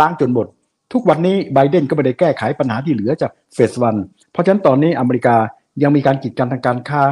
[0.00, 0.46] ล้างจนหมด
[0.92, 3.96] ทุกวันนี้ไบเดนก็ไม่ได้แก้ไขปัญหาที่เหลือจากเฟสวัน
[4.32, 5.36] เพราะฉะนั้นตอนนี้อเมริกา
[5.82, 7.02] ยังมีการกีดกันทางการค้า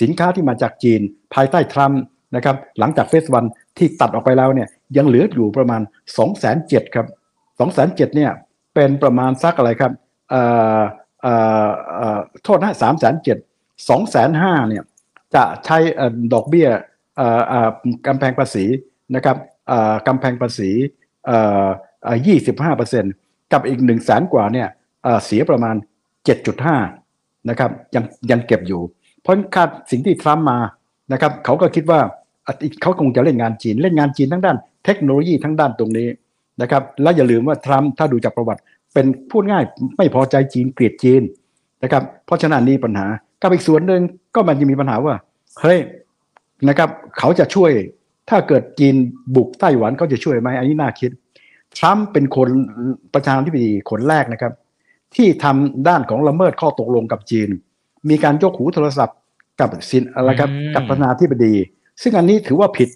[0.00, 1.00] สินค้าที่มาจากจีน
[1.34, 2.00] ภายใต้ทรัมป์
[2.36, 3.44] นะครับหลังจากเฟสวัน
[3.78, 7.06] ที่ตัดออกไปแล้วเนี่ยยังเหลืออยู่ประมาณ2องแสนเจ็ดครับ
[7.58, 8.30] สองแสนเจ็ดเนี่ย
[8.74, 9.92] เป็นประมาณสักอะไรครับ
[10.30, 10.42] เอ่
[10.78, 10.80] อ
[11.22, 11.34] เอ่
[11.66, 13.38] อเอ่อโทษนะสามแสนเจ็ด
[13.88, 14.82] สองแสนห้าเนี่ย
[15.34, 15.78] จะใช้
[16.34, 16.68] ดอกเบี้ย
[17.16, 17.70] เอ่อเอ่อ
[18.06, 18.64] กำแพงภาษี
[19.14, 19.36] นะครับ
[20.06, 20.70] กำแพงภาษี
[21.26, 21.68] เอ่อ
[22.26, 23.04] ยี่สิบห้าเปอร์เซ็น
[23.52, 24.68] กับอีกหนึ่งแสนกว่าเนี่ย
[25.26, 25.74] เสียประมาณ
[26.24, 26.76] เจ็ดจุดห้า
[27.48, 28.80] นะครับยังยังเก็บอยู่
[29.22, 30.58] เพราะคาดสิ่งที่ทรัมป์มา
[31.12, 32.00] นะครับเขาก็คิดว่า
[32.82, 36.08] เขาคงจะเล่นงานจีนเล่นงานจีนทั้งด้าน เทคโนโลยีทั้งด้านตรงนี้
[36.62, 38.60] นะครับและอย่าลืมว่าทรัมป์ถ้าดูจากประวัติ
[38.94, 39.64] เป็นพูดง่าย
[39.96, 41.22] ไม่พอใจจีนเกลียดจีน
[41.82, 43.06] นะครับเพราะฉะนั้นนี่ปัญหา
[43.42, 44.02] กับอีกส่วนหนึ่ง
[44.34, 45.14] ก็มันจะมีปัญหาว่า
[45.60, 45.78] เฮ้ย
[46.68, 47.72] นะครับเขาจะช่วย
[48.30, 48.94] ถ้าเกิดจีน
[49.34, 51.10] บุกไต้หวันเขาจะช่วยไหมอันนี้น่าคิด
[51.78, 52.48] ทรัมป์เป็นคน
[53.14, 54.52] ประธานาธิบดีคนแรกนะครับ
[55.16, 57.48] ที่ทำด้านของละเมิดข้อตกลงกับจีน
[58.08, 59.16] มีการยกหูโทรศัพท์
[59.60, 61.54] กับสินอะไรครับกับประธานาธิบดี
[62.02, 62.88] ซึ่งอันนี้ถือว่าผิด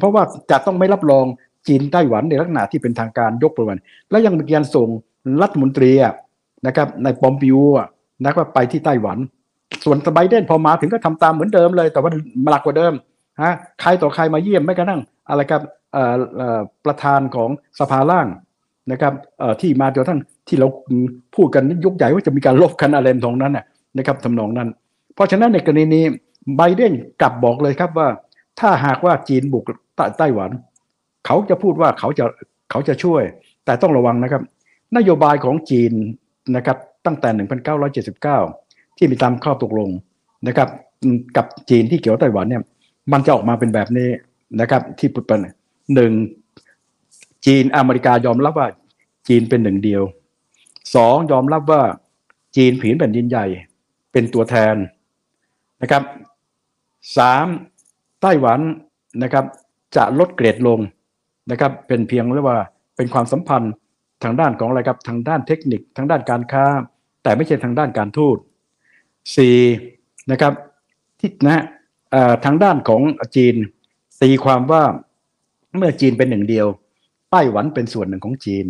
[0.00, 1.24] เพราะว่าจะต้องไม่รับรอง
[1.68, 3.78] จีนไต้หวันในลักษณะที่เป็นทางการยกประวัน
[4.10, 4.88] แล้วยังมีการส่ง
[5.42, 5.90] รัฐมนตรี
[6.66, 7.58] นะครับในปอมปิว
[8.24, 9.18] นะครับไปที่ไต้หวัน
[9.84, 12.10] ส่วนไบเดนพอมาถึงก็ทำตามเหมือนเดิมเลย แต่ว่า
[12.44, 12.92] มาหลักกว่าเดิม
[13.42, 15.62] ฮะใครต่อใครมาเยี่ยมไม่กระทั่งอะไรครับ
[16.84, 18.26] ประธานของสภาล่าง
[18.92, 19.12] นะครับ
[19.60, 20.68] ที่มาจนทั้งที่เรา
[21.36, 23.52] พูดกันยกใหญ่ว่าจะมีการลบกันอะไรตรงนั้น
[23.96, 24.68] นะครับทำนองนั้น
[25.14, 26.04] เพราะฉะนั้นในกรณีนี้
[26.56, 28.08] ไบเดนกลับบอกเลยครับว่า
[28.60, 29.64] ถ้าหากว่าจีนบุก
[30.18, 30.50] ไต้หวัน
[31.26, 32.24] เขาจะพูดว่าเขาจะ
[32.70, 33.22] เขาจะช่วย
[33.64, 34.42] แต่ต้องระวังนะครับ
[34.96, 35.92] นโยบายของจีน
[36.56, 37.30] นะครับตั้งแต่
[38.48, 39.88] 1979 ที่มีตามข้อตกลง
[40.48, 40.68] นะครับ
[41.36, 42.62] กับจีนที่เกี่ยวไต้หวันเนี่ย
[43.12, 44.10] มันจะออกมาเป็นแบบนี้
[44.60, 45.40] นะครับ ที่ปุดเป็น
[45.94, 46.12] หนึ่ง
[47.46, 48.68] จีนอเมริกายอมรับว่า
[49.28, 50.02] จีนเป็นหนึ่งเดียว
[50.94, 51.82] สองยอมรับว่า
[52.56, 53.46] จีนผืนแผ่นดินใหญ่
[54.12, 54.74] เป็นตัวแทน
[55.82, 56.02] นะครับ
[57.16, 57.46] สาม
[58.22, 58.60] ไต้หวัน
[59.22, 59.44] นะครับ
[59.96, 60.78] จะลดเกรดลง
[61.50, 62.58] นะครับ เป็นเพียงเรียกว่า
[62.96, 63.72] เป็นความสัมพันธ์
[64.22, 66.64] ทางด้านของอะไรครับทางด้านเทคนิคทางด้านการค้า
[67.22, 68.36] แต่ไม่ใช่ทางด้านการทูต
[69.54, 70.30] 4.
[70.30, 70.52] นะครับ
[71.20, 71.64] ที่นะ
[72.44, 73.02] ทางด้านของ
[73.36, 73.54] จีน
[74.22, 74.82] ตีความว่า
[75.76, 76.66] เมื่อจีนเป็นหนึ่งเดียว
[77.30, 78.66] ไต้หวันเป็นส่วนหนึ่งของจีน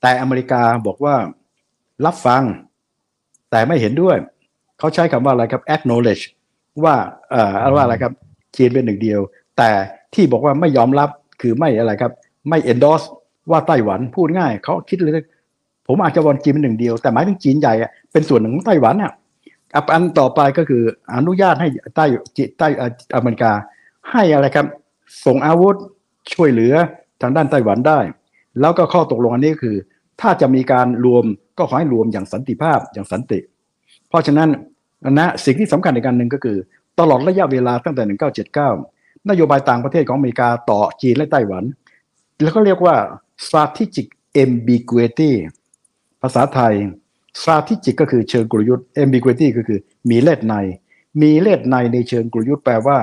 [0.00, 1.14] แต่อเมริกาบอกว่า
[2.06, 2.42] รับฟัง
[3.50, 4.16] แต่ไม่เห็นด้วย
[4.78, 6.24] เขาใช้คำว่าอะไรครับ acknowledge
[6.84, 6.94] ว่า
[7.30, 8.12] เอ่อว่าอะไรครับ
[8.56, 9.20] จีนเป็นหนึ่งเดียว
[9.58, 9.70] แต่
[10.14, 11.08] ที่บอกว่าไม่ยอมรับ
[11.40, 12.12] คือไม่อะไรครับ
[12.48, 13.06] ไม่ endorse
[13.50, 15.24] ว่าไต้หวันพูดง่าย เขาคิดเลย
[15.86, 17.74] ผมอาจจะวอนจีนเป็นหนึ่งเดียว แต่หมายถึงจีนใหญ่
[18.12, 19.12] เป็นส่วนหนึ่งของไต้หวันอะ
[19.74, 20.82] อันอันต่อไปก็คือ
[21.14, 22.04] อนุญาตให้ใต้
[22.36, 22.68] จีใต้
[23.16, 23.52] อเมริกา
[24.10, 24.66] ให้อะไรครับ
[25.24, 25.76] ส่งอาวุธ
[26.34, 26.74] ช่วยเหลือ
[27.22, 28.00] ทางด้านไต้หวันได้
[28.60, 29.76] แล้วก็ข้อตกลงอันนี้คือ
[30.20, 31.24] ถ้าจะมีการรวม
[31.58, 33.38] ก็ขอให้รวมอย่างสันติภาพอย่างสันติ
[34.08, 34.48] เพราะฉะนั้น
[35.10, 36.58] นะสิ่งที่สำคัญในการหนึ่งก็คือ
[37.00, 38.02] ตลอดระยะเวลาตั้งแต่
[38.68, 41.64] 1979 นโยบายต่างประเทศของอเมริกาต่อจีนและไต้หวัน
[42.42, 42.96] แล้วก็เรียกว่า
[43.44, 44.06] strategic
[44.42, 45.30] ambiguity
[46.22, 46.74] ภาษาไทย
[47.38, 49.78] strategic ก็คือเชิงกลยุทธ์ ambiguity ก็คือ
[50.10, 50.54] มีเล่ห์ใน
[51.22, 52.98] มีเล่ห์ในในเชิงกลยุทธ์แปลว่า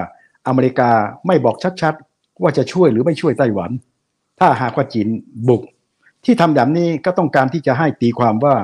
[0.47, 0.89] อเมริกา
[1.27, 3.71] ไม่บอกชัดๆ ว่าจะช่วยหรือไม่ช่วยไต้หวัน
[4.39, 5.07] ถ้าหากว่าจีน
[5.47, 5.61] บุก
[6.25, 8.55] ที่ทำแบบนี้ก็ต้องการที่จะให้ตีความว่า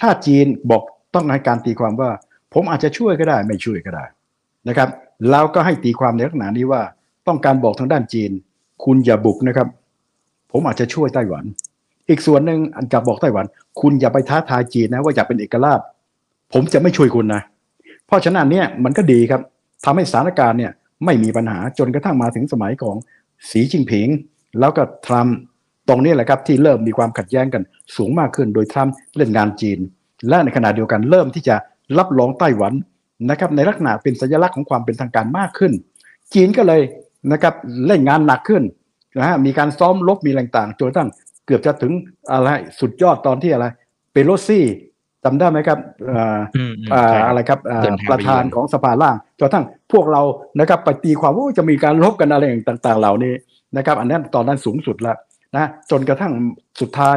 [0.00, 0.82] ถ้าจีนบอก
[1.14, 2.10] ต้องให้การตีความว่า
[2.54, 4.04] ผมอาจจะช่วยก็ได้ ไม่ช่วยก็ได้
[4.68, 4.88] นะครับ
[5.30, 6.82] แล้วก็ให้ตีความในลักษณะนี้ว่า
[7.28, 8.30] ต้องการบอกทางด้านจีน
[8.84, 9.68] คุณอย่าบุกนะครับ
[10.52, 11.44] ผมอาจจะช่วยไต้หวัน
[12.12, 13.46] อีกส่วนหนึ่งอันจะบอกไต้หวัน
[13.80, 15.80] คุณอย่าไปท้าทายจีนนะว่าอยากเป็นเอกราช
[16.52, 17.42] ผมจะไม่ช่วยคุณนะ
[18.06, 19.40] เพราะฉะนั้นเนี่ยมันก็ดีครับ
[19.84, 20.72] ทำให้สถานการณ์เนี่ย
[21.04, 22.96] ไม่มีปัญหาจนกระทั่งมาถึงสมัยของ
[23.50, 24.08] สีจิ้งผิง
[24.60, 25.36] แล้วก็ทรัมป์
[25.88, 27.62] ตรงนี้แหละครับที่เริ่มมีความขัดแย้งกัน
[27.96, 29.78] สูงมากขึ้น โดยทรัมป์เล่นงานจีน
[30.28, 31.56] และในขณะเดียวกันเริ่มที่จะ
[31.98, 32.72] รับรองไต้หวัน
[33.30, 35.72] นะครับในลักษณะเป็นสัญลักษณ์ของความเป็นทางการมากขึ้น
[36.34, 36.80] จีนก็เลย
[37.32, 37.54] นะครับ
[37.86, 38.62] เล่นงานหนักขึ้น
[39.18, 41.10] นะฮะมีการซ้อมลบมีอะไรต่างจนกระทั่ง
[41.46, 41.92] เกือบจะถึง
[42.32, 42.48] อะไร
[42.80, 43.66] สุดยอดตอนที่อะไร
[44.12, 44.64] เปโลซี่
[45.24, 50.22] จำได้ไหมครับเอ่ออืมอืมอ่าใช่อะไรครับอ่าเดินทางไปประธานของสภาล่างจนกระทั่งพวกเรา
[50.60, 53.34] นะครับไปตีความว่าจะมีการลบกันอะไรต่าง ๆ เหล่านี้
[53.76, 55.16] นะครับ อันนั้นตอนนั้นสูงสุดแล้ว
[55.56, 56.32] นะจนกระทั่ง
[56.80, 57.16] สุดท้าย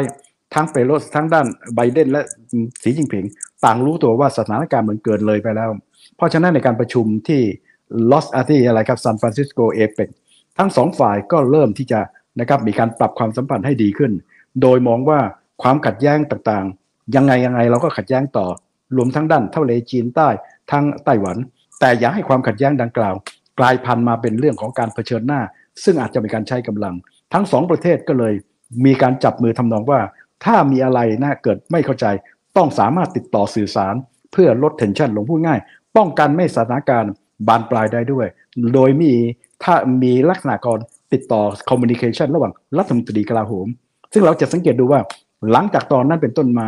[0.54, 2.24] ทั้งเปโลสทั้งด้านไบเดนและ
[2.84, 3.26] สีจิ้งผิง
[3.66, 5.70] ต่างรู้ตัวว่าสถานการณ์มันเกินเลยไปแล้ว
[6.16, 7.42] เพราะฉะนั้นในการประชุมที่
[8.12, 10.10] ลอสอาที่อะไรครับซานฟรานซิสโกเอเปก
[10.58, 12.00] ทั้งสองฝ่ายก็เริ่มที่จะ
[12.40, 14.12] นะครับมีการปรับความสัมพันธ์ให้ดีขึ้น
[14.62, 15.20] โดยมองว่า
[15.62, 18.48] ความขัดแย้งต่างๆ ยังไงยังไงเราก็ขัดแย้งต่อ
[18.98, 20.30] รวมทั้งด้านเทะเลจีนใต้
[20.72, 21.38] ทั้งไต้หวัน
[21.80, 23.16] แต่อย่าให้ความขัดแย้งดังกล่าว
[23.60, 25.42] กลายพันธุ์มาเป็นเรื่องของการเผชิญหน้า
[25.84, 26.96] ซึ่งอาจจะมีการใช้กำลัง
[27.34, 28.34] ทั้งสองประเทศก็เลย
[28.86, 30.00] มีการจับมือทำนองว่า
[30.46, 32.06] ถ้ามีอะไรนะเกิดไม่เข้าใจ
[32.58, 33.96] ต้องสามารถติดต่อสื่อสาร
[34.32, 35.60] เพื่อลดเทนชันลงพูดง่าย
[35.98, 37.12] ป้องกันไม่สถานการณ์
[37.48, 38.28] บานปลายได้ด้วย
[38.74, 39.14] โดยมี
[39.64, 40.80] ถ้ามีลักษณะการ
[41.14, 43.68] ติดต่อคอมมิ n นิเคชันระหว่างรัฐมนตรีกลาโหม
[44.14, 45.00] ซึ่งเราจะสังเกตดูว่า
[45.52, 46.68] หลังจากตอนนั้นเป็นต้นมา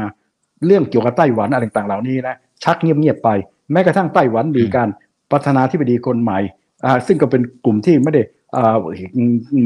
[0.65, 3.29] เรื่องเกี่ยวกับไต้หวันอะไรต่างๆเหล่านี้นะชักเงียบๆไป
[3.71, 4.89] แม้กระทั่งไต้หวันมีการ
[5.31, 6.39] พัฒนาธิบดีคนใหม่
[6.85, 8.21] อ่าซึ่งก็เป็นกลุ่มที่ไม่ได้
[8.55, 8.75] อ่า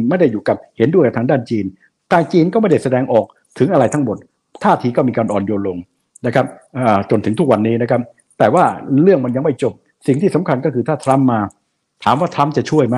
[0.09, 1.65] ไม่ได้อยู่กับเห็นด้วยกับทางด้านจีน
[2.11, 3.25] ทางจีนก็ไม่ได้แสดงออก
[3.59, 4.17] ถึงอะไรทั้งหมด
[4.63, 5.77] ท่าทีก็มีการอ่อนโยนลง
[6.25, 6.45] นะครับ
[6.77, 8.01] อ่าจนถึงทุกวันนี้นะครับ
[8.39, 8.63] แต่ว่า
[9.03, 9.73] เรื่องมันยังไม่จบ
[10.07, 11.39] สิ่งที่สำคัญก็คือถ้าทรัมป์มา
[12.03, 12.97] ถามว่าทรัมป์จะช่วยไหม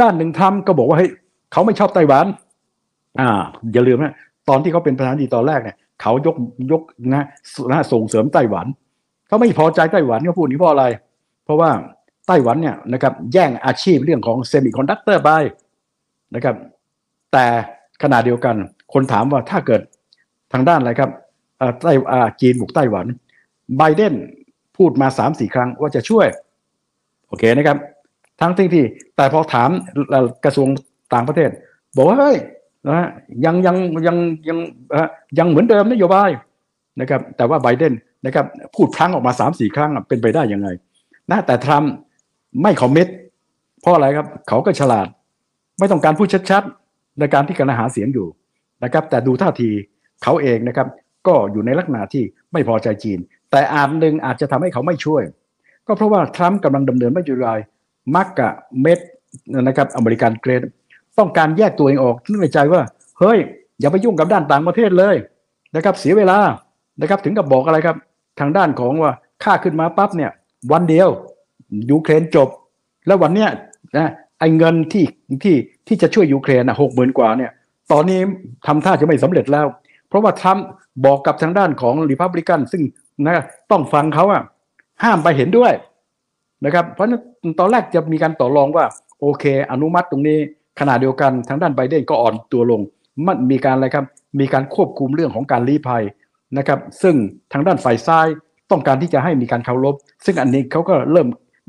[0.00, 1.10] ด้านหนึ่งทรัมป์ก็บอกว่าเฮ้ย
[1.52, 2.26] เขาไม่ชอบไต้หวัน
[3.20, 3.28] อ่า
[3.72, 4.14] อย่าลืมนะ
[4.48, 6.36] ตอนที่เขาเป็นประธานาธิบดีตอนแรกเนี่ยเขายก
[6.72, 6.82] ยก
[7.14, 7.24] นะ
[7.72, 8.66] นะส่งเสริมไต้หวัน
[9.28, 10.84] เขาไม่พอใจไต้หวันเขาพูดนี้เพราะอะไร
[11.44, 11.70] เพราะว่า
[12.26, 15.30] ไต้หวันเนี่ยนะครับแย่งอาชีพเรื่องของเซมิคอนดักเตอร์ไป
[16.34, 16.56] นะครับ
[17.32, 17.46] แต่
[18.02, 18.56] ขณะเดียวกัน
[18.92, 19.80] คนถามว่าถ้าเกิด
[20.52, 21.10] ทางด้านอะไรครับ
[21.60, 23.06] อ่อไต้อ่าจีนบุกไต้หวัน
[23.76, 24.14] ไบเดน
[24.76, 26.26] พูดมาสามสี่ครั้งว่าจะช่วย
[27.28, 27.76] โอเคนะครับ
[28.40, 28.84] ทั้งที่ที่
[29.16, 29.70] แต่พอถาม
[30.44, 30.68] กระทรวง
[31.14, 31.50] ต่างประเทศ
[31.96, 32.36] บอกว่าเฮ้ย
[32.86, 33.08] นะฮะ
[33.44, 34.16] ยังยังยัง
[34.48, 34.58] ยัง
[35.38, 36.30] ยังเหมือนเดิมนโยบาย
[37.00, 37.92] นะครับ แต่ว่าไบเดน
[38.26, 40.68] นะครับพูดพลั้งออกมาสามสี่ครั้งเป็นไปได้ยังไง
[41.30, 41.92] นะแต่ทรัมป์
[42.62, 43.06] ไม่คอมมิต
[43.80, 45.06] เพราะอะไรครับ เขาก็ฉลาด
[45.78, 48.26] ไม่ต้องการพูดชัดๆในการที่กำลังหาเสียงอยู่
[48.84, 49.70] นะครับ แต่ดูท่าที
[50.22, 50.86] เขาเองนะครับ
[51.26, 53.18] ก็อยู่ในลักษณะที่ไม่พอใจจีน
[53.50, 55.22] แต่อาจหนึ่งอาจจะทำให้เขาไม่ช่วย
[55.86, 57.58] ก็เพราะว่าทรัมป์กำลังดำเนินนโยบาย
[58.14, 58.50] มักกะ
[58.82, 58.98] เม็ด
[59.66, 60.62] นะครับอเมริกันเกรด
[61.18, 62.82] ต้องการแยกตัวเองออกนึกในใจว่า
[63.18, 63.38] เฮ้ย
[63.80, 65.16] อย่าไปยุ่งกับด้านต่างประเทศเลย
[65.76, 66.38] นะครับ เสียเวลา
[67.00, 67.96] นะครับถึงกับบอกอะไรครับ
[68.40, 69.12] ทางด้านของว่า
[69.44, 70.30] ค่าขึ้นมาปั๊บเนี่ย
[70.72, 71.08] วันเดียว
[71.90, 72.48] ยูเครนจบ
[73.06, 73.50] แล้ววันเนี้ย
[73.96, 74.10] นะ
[74.40, 75.04] ไอ้เงินที่
[75.42, 75.56] ที่
[75.86, 77.50] ที่จะช่วยยูเครนนะหกหมื่นกว่าเนี่ย
[77.92, 78.20] ตอนนี้
[78.66, 79.66] ทำท่าจะไม่สำเร็จแล้ว
[80.08, 80.66] เพราะว่าทรัมป์
[81.04, 82.82] บอกกับทางด้านของริพับลิกันซึ่ง
[83.26, 84.42] นะต้องฟังเขาอะ
[85.04, 85.72] ห้ามไปเห็นด้วย
[86.64, 87.20] นะครับ เพราะนั้น
[87.58, 88.84] ตอนแรกจะมีการต่อรองว่า
[89.20, 90.38] โอเค อนุมัติตรงนี้
[90.80, 92.80] ขณะเดียวกันทางด้านไบเดนก็อ่อนตัวลง
[93.26, 94.04] มันมีการอะไรครับ
[94.40, 96.02] มีการควบคุมเรื่องของการลี้ภัย
[96.58, 97.14] นะครับ ซึ่ง
[97.52, 98.26] ทางด้านฝ่ายซ้าย
[98.70, 99.94] ต้องการที่จะให้มีการเคารพ
[100.24, 101.26] ซึ่งอันนี้เขาก็เริ่ม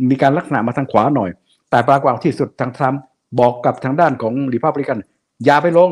[0.10, 1.30] มีการลักษณะมาทางขวาหน่อย
[1.70, 3.02] แต่ปรากฏที่สุดทางทรัมป์
[3.40, 4.98] บอกกับทางด้านของริพับลิกัน
[5.46, 5.92] อย่าไปลง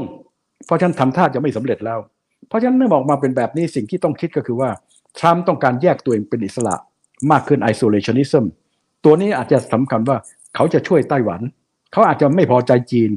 [0.65, 1.99] เพราะฉันทำท่าจะไม่สำเร็จแล้ว
[2.47, 4.69] เพราะฉะนั้นเมื่อออกมาเป็นแบบนี้สิ่งที่ต้องคิดก็คือว่า
[5.19, 6.75] ทรัมป์ต้องการแยกตัวเองเป็นอิสระ
[7.31, 8.45] มากขึ้น isolationism
[9.05, 10.17] ตัวนี้อาจจะสำคัญว่า
[10.55, 11.41] เขาจะช่วยไต้หวัน
[11.91, 13.09] เขาอาจจะไม่พอใจจีน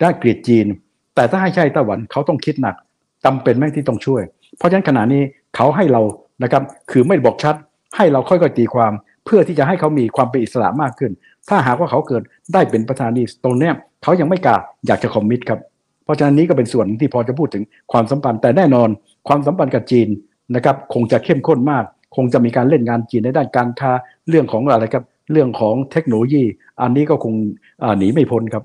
[0.00, 0.66] ได้เกลียดจีน
[1.14, 2.76] แต่ถ้าให้ใช่ไต้หวันเขาต้องคิดหนัก
[3.24, 4.22] จำเป็นไหมที่ต้องช่วย
[4.58, 5.22] เพราะฉะนั้นขณะนี้
[5.56, 6.02] เขาให้เรา
[6.42, 7.54] นะครับคือไม่บอกชัด
[7.96, 8.92] ให้เราค่อยๆตีความ
[9.24, 11.12] เพื่อที่จะให้เขามีความเป็นอิสระมากขึ้น
[11.48, 12.22] ถ้าหากว่าเขาเกิด
[12.52, 14.56] ได้เป็นประธานาธิบดีตรงเนี้ยเขายังไม่กล้า
[14.86, 15.60] อยากจะคอมมิตครับ
[16.04, 17.62] เพราะฉะนั้นนี้ก็เป็นส่วนที่พอจะพูดถึง
[17.92, 18.88] ความสัมพันธ์แต่แน่นอน
[19.28, 20.08] ความสัมพันธ์กับจีน
[20.54, 21.84] นะครับคงจะเข้มข้นมาก
[22.16, 23.92] คงจะมีการเล่นงานจีนในด้านการค้า
[24.28, 26.42] เรื่องของอะไรครับ เรื่องของเทคโนโลยี
[26.82, 27.34] อันนี้ก็คง
[27.98, 28.64] หนีไม่พ้นครับ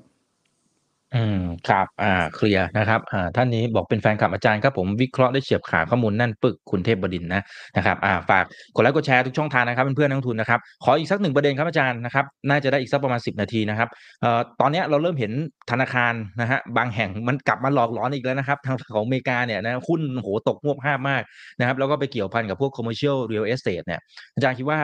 [1.16, 7.42] อืมครับ อ่าเคลียร์นะครับอ่าท่านนี้บอกเป็นแฟนคลับอาจารย์ครับผมวิเคราะห์ได้เฉียบขาดข้อมูลแน่นปึกคุณเทพบดินนะ
[7.76, 8.44] นะครับอ่าฝาก
[8.74, 13.88] กดไลค์กดแชร์ทุกช่องทางนะครับเพื่อนๆนักทุนนะครับขออีกสักหนึ่งประเด็นครับอาจารย์นะครับน่าจะได้อีกสักประมาณ 10 นาทีนะครับ
[14.20, 15.32] เอ่อตอนนี้เราเริ่มเห็น
[15.70, 21.22] ธนาคารนะฮะบางแห่งมันกลับมาหลอกหลอนอีกแล้วนะครับทางของอเมริกาเนี่ยนะหุ้นโหตกงวบห้ามาก
[21.58, 24.00] นะครับแล้วก็ไปเกี่ยวพันกับพวก commercial real estate เนี่ย
[24.34, 24.80] อาจารย์คิดว่า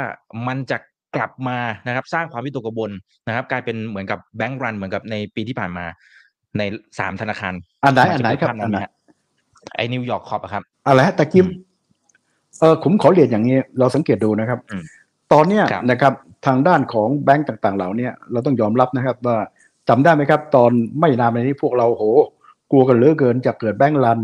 [0.48, 0.78] มันจะ
[1.16, 2.90] กลับมานะครับสร้างความวิตกกังวล
[3.28, 5.84] นะครับ กลายเป็นเหมือนกับแบงก์รันเหมือนกับในปีที่ผ่านมา
[6.58, 6.62] ใน
[6.98, 7.54] สามธนาคาร
[7.84, 8.92] อันไหนอันไหนครับมัจะเป็ภาพอันไหนฮะ
[9.76, 11.50] ไอ้นิวยอร์กคอปอะครับอะไรฮะตะกี้อืม
[12.60, 14.84] เออผมขอเรียนอย่างนี้ เราสังเกตดูนะครับอืม
[15.32, 16.12] ตอนเนี้ยครับนะครับ
[16.46, 19.36] ทางด้านของแบงก์ต่างๆ เหล่าเนี้ยเราต้องยอมรับนะครับ ว่า
[19.88, 22.04] จำได้ไหมครับ ตอนไม่นานมานี้พวกเราโห
[22.70, 24.20] กลัวกันเหลือเกินจะเกิดแบงก์รัน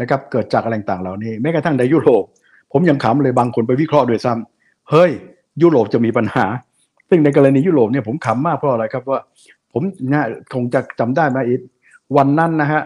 [0.00, 2.24] นะครับ เกิดจากอะไรต่างๆเหล่านี้แม้กระทั่งในยุโรป
[2.72, 5.10] ผมยังขำเลยบางคนไปวิเคราะห์ด้วยซ้ำเฮ้ย
[5.62, 6.46] ยุโรปจะมีปัญหา
[7.08, 9.20] ซึ่งในกรณียุโรปเนี่ยผมขำมากเพราะอะไรครับว่า
[9.72, 10.24] ผมเนี่ย
[10.54, 11.60] คงจะจำได้ไหมอีก
[12.16, 12.82] วันนั้นนะฮะ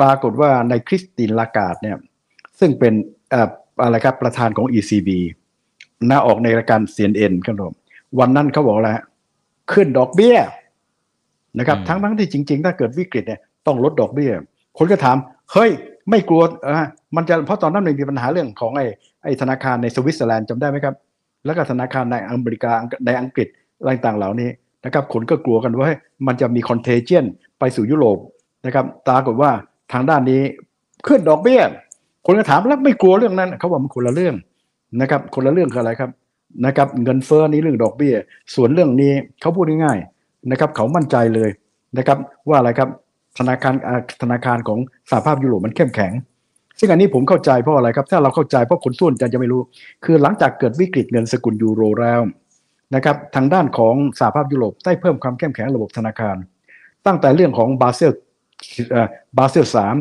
[0.00, 1.96] ปรากฏว่าในคริสตินลากาดเนี่ย
[2.60, 2.94] ซึ่งเป็น
[3.30, 3.50] เอ่อ
[3.82, 5.08] อะไรครับประธานของ ECB
[6.10, 7.72] นะออกในรายการ CNN ครับผม
[8.20, 9.04] วันนั้นเขาบอกอะไรฮะ
[9.72, 10.36] ขึ้นดอกเบี้ย
[11.58, 14.30] นะครับอืมทั้งทั้งที่จริง ๆ ถ้าเกิดวิกฤตเนี่ยต้องลดดอกเบี้ย
[14.78, 15.16] คนก็ถาม
[15.52, 15.70] เฮ้ย
[16.10, 18.86] ไม่กลัวอ่ามันจะเพราะตอนนั้นมันมีปัญหาเรื่องของไอ้
[19.24, 20.94] ไอ้ธนาคารในสวิตเซอร์แลนด์จำได้ไหมครับ
[21.44, 22.72] แล้วก็ธนาคารในอเมริกา
[23.06, 23.48] ในอังกฤษ
[23.80, 24.50] อะไรต่างเหล่านี้
[24.84, 25.88] นะครับคนก็กลัวกันว่า
[26.26, 27.24] มันจะมี contagion
[27.58, 28.18] ไปสู่ยุโรป
[28.66, 29.50] นะครับปรากฏว่า
[29.92, 30.42] ทางด้านนี้
[31.06, 31.60] ขึ้นดอกเบี้ย
[32.26, 34.34] คนก็ถามแล้วไม่กลัวเรื่องนั้นเขาบอกมันคนละเรื่อง
[35.00, 36.10] นะครับคนละเรื่องคืออะไรครับ
[36.66, 38.14] นะครับเงินเฟ้อนี้เรื่องดอกเบี้ย
[38.54, 41.50] ส่วนเรื่องนี้เขาพูดง่ายๆนะครับเขามั่นใจเลย
[41.98, 42.18] นะครับ
[42.48, 42.88] ว่าอะไรครับ
[43.38, 43.74] ธนาคาร
[44.22, 44.78] ธนาคารของ
[45.10, 46.12] สหภาพยุโรปมันเข้มแข็ง
[46.80, 49.60] ซึ่งอันนี้ผมเข้าใจเพราะอะไรครับ ถ้าเราเข้าใจเพราะคนส่วนใหญ่จะไม่รู้
[50.04, 52.20] คือหลังจากเกิดวิกฤตเงินสกุลยูโรแล้ว
[52.94, 56.36] นะครับทางด้านของสหภาพยุโรปได้เพิ่มความเข้มแข็งระบบธนาคาร
[57.06, 58.12] ตั้งแต่เรื่องของบาเซล
[59.38, 59.96] บาเซลสาม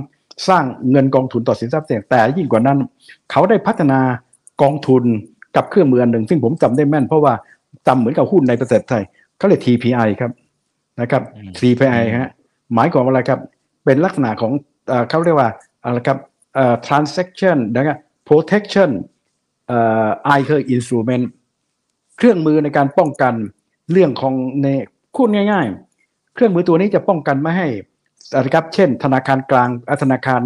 [0.47, 2.77] สร้างเงินกองทุนต่อสินทรัพย์เสี่ยงแต่ยิ่งกว่านั้น
[3.31, 3.99] เขาได้พัฒนา
[4.61, 5.03] กองทุน
[5.55, 7.33] กับเครื่องมืออันหนึ่ง ซึ่งผมจำได้แม่นเพราะว่า
[7.87, 9.03] จำเหมือนกับหุ้นในประเทศไทย
[9.37, 10.31] เขาเรียก TPI ครับ
[11.01, 12.29] นะครับอืม TPI ฮะ
[12.73, 13.39] หมายความว่าอะไรครับ
[13.85, 14.51] เป็นลักษณะของ
[14.87, 15.49] เอ่อเขาเรียกว่า
[15.85, 16.17] อะไรครับ
[16.57, 17.97] เอ่อ transaction นะครับ
[18.29, 18.89] protection
[19.67, 21.25] เอ่อ I คือ instrument
[22.17, 23.33] เครื่องมือในการป้องกัน
[23.91, 24.67] เรื่องของใน
[25.15, 25.65] พูดง่าย
[25.99, 27.67] ๆ เครื่องมือตัวนี้จะป้องกันไม่ให้
[28.35, 29.69] อะครับ เช่น ธนาคารกลาง
[30.03, 30.41] ธนาคาร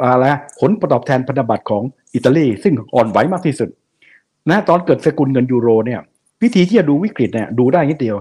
[0.00, 1.82] อะไรนะผลตอบแทนพันธบัตรของ
[2.14, 3.68] อิตาลี ซึ่งอ่อนไหวมากที่สุด
[4.50, 6.00] นะตอนเกิดสกุลเงินยูโรเนี่ย
[6.42, 8.16] วิธีที่จะดูวิกฤตเนี่ยดูได้นิดเดียว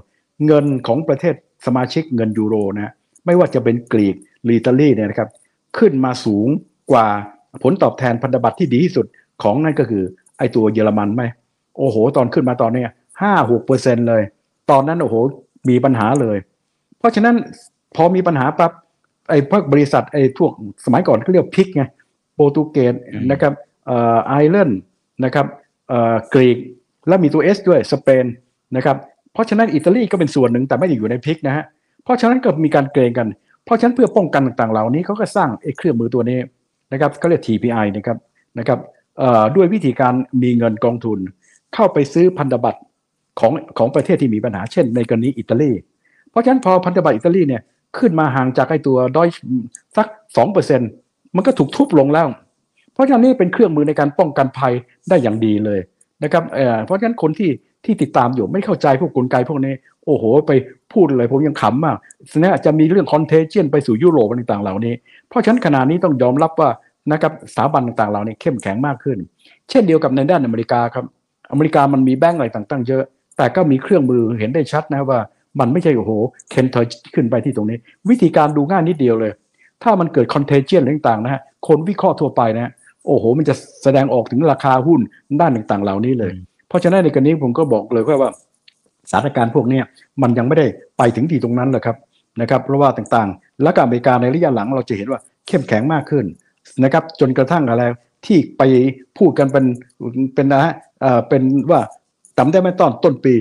[0.45, 2.93] เงินของประเทศสมาชิกเงินยูโรนะ
[3.25, 5.29] ไม่ว่าจะเป็นกรีกหรืออิตาลีเนี่ยนะครับ
[5.77, 6.47] ขึ้นมาสูง
[6.91, 7.05] กว่า
[7.63, 9.05] ผลตอบแทนพันธบัตรที่ดีที่สุด
[9.43, 10.03] ของนั่นก็คือ
[10.37, 11.23] ไอตัวเยอรมันไหม
[11.77, 12.83] โอ้โห ตอนขึ้นมาตอนเนี้
[13.21, 14.21] ห้าหกเปอร์เซ็นเลย
[14.71, 15.15] ตอนนั้นโอ้โห
[15.69, 16.37] มีปัญหาเลย
[16.99, 17.35] เพราะฉะนั้น
[17.95, 18.71] พอมีปัญหาปั๊บ
[19.29, 20.51] ไอ้พวกบริษัทไอ้พวก
[20.85, 21.83] สมัยก่อนเขาเรียกพิกไง
[22.35, 23.53] โปรตุเกสอืมนะครับ
[23.87, 24.79] เอ่อไอร์แลนด์
[25.23, 25.45] นะครับ
[25.89, 26.57] เอ่อกรีก
[27.07, 28.25] แล้วมีตัว S ด้วยสเปน
[28.75, 28.97] นะครับ
[29.33, 31.65] เพราะฉะนั้นอิตาลีก็เป็นส่วนหนึ่งแต่ไม่ได้อยู่ในพิกนะฮะ
[32.03, 33.27] เพราะฉะนั้นก็มีการเกรงกัน
[33.65, 36.37] เพราะฉะนั้นเพื่อป้องกันต่างๆเหล่านี้เขาก็สร้างไอ้เครื่องมือตัวนี้
[36.91, 38.17] นะครับเขาเรียก TPI นะครับ
[38.59, 38.79] นะครับ
[39.55, 40.13] ด้วยวิธีการ
[40.43, 41.19] มีเงินกองทุน
[41.73, 42.81] เข้าไปซื้อพันธบัตร
[43.39, 45.71] ของของประเทศที่มีปัญหาเช่น ในกรณีอิตาลี
[46.29, 47.61] เพราะฉะนั้นพอพันธบัตรอิตาลีเนี่ย
[47.97, 49.27] ขึ้นมาห่างจากไอ้ตัวดอย
[49.97, 50.81] สักสองเปอร์เซ็น
[51.35, 52.27] มันก็ถูกทุบลงแล้ว
[52.93, 54.73] เพราะฉะนั้นนี่เป็นเครื่องมือในการป้องกันภัย
[55.09, 55.79] ได้อย่างดีเลย
[56.23, 57.49] นะครับเเพราะฉะนั้นคนที่
[57.85, 59.73] ที่ติดตามอยู่ไม่เข้าใจพวกกลไกพวกนี้
[60.05, 60.51] โอ้โห ไป
[60.93, 61.97] พูดเลยผมยังขำมาก
[62.37, 64.93] นะอาจจะมีเรื่อง contagion ไปสู่ยุโรปต่างๆเหล่านี้
[65.29, 66.69] เพราะฉะนั้นขณะนี้ต้องยอมรับว่า
[67.11, 69.17] นะครับสถาบันต่างๆเหล่านี้เข้มแข็งมากขึ้น
[69.69, 71.05] เช่นเดียวกับในด้านอเมริกาครับ
[71.51, 73.03] อเมริกามันมีแบงก์อะไรต่างๆเยอะ
[73.37, 75.19] แต่ก็มีเครื่องมือเห็นได้ชัดนะว่า
[75.59, 76.11] มันไม่ใช่โอ้โห
[76.49, 77.77] เคนเทอร์ขึ้นไปที่ตรงนี้
[78.09, 79.31] วิธีการดูง่ายนิดเดียวเลย
[79.83, 82.71] ถ้ามันเกิด contagion ต่างๆนะฮะคนวิเคราะห์ทั่วไปนะฮะ
[83.07, 84.99] โอ้โห มันจะแสดงออกถึงราคาหุ้น
[85.41, 86.31] ด้านต่างๆ เหล่านี้เลย
[86.69, 88.31] เพราะฉะนั้นในกรณีผมก็บอกเลยว่า
[89.11, 89.81] สถานการณ์พวกนี้
[90.21, 90.65] มันยังไม่ได้
[90.97, 91.97] ไปถึงที่ตรงนั้นหรอกครับ
[92.41, 96.25] นะครับเพราะว่าต่างๆ แล้วก็อเมริกาในระยะหลังเราจะเห็นว่าเข้มแข็งมากขึ้น
[96.83, 97.83] นะครับจนกระทั่งอะไร
[98.25, 98.61] ที่ไป
[99.17, 99.65] พูดกันเป็น
[100.35, 100.73] เป็นนะฮะ
[101.29, 101.81] เป็นว่า
[102.37, 103.33] จำได้ไหมตอนต้นปี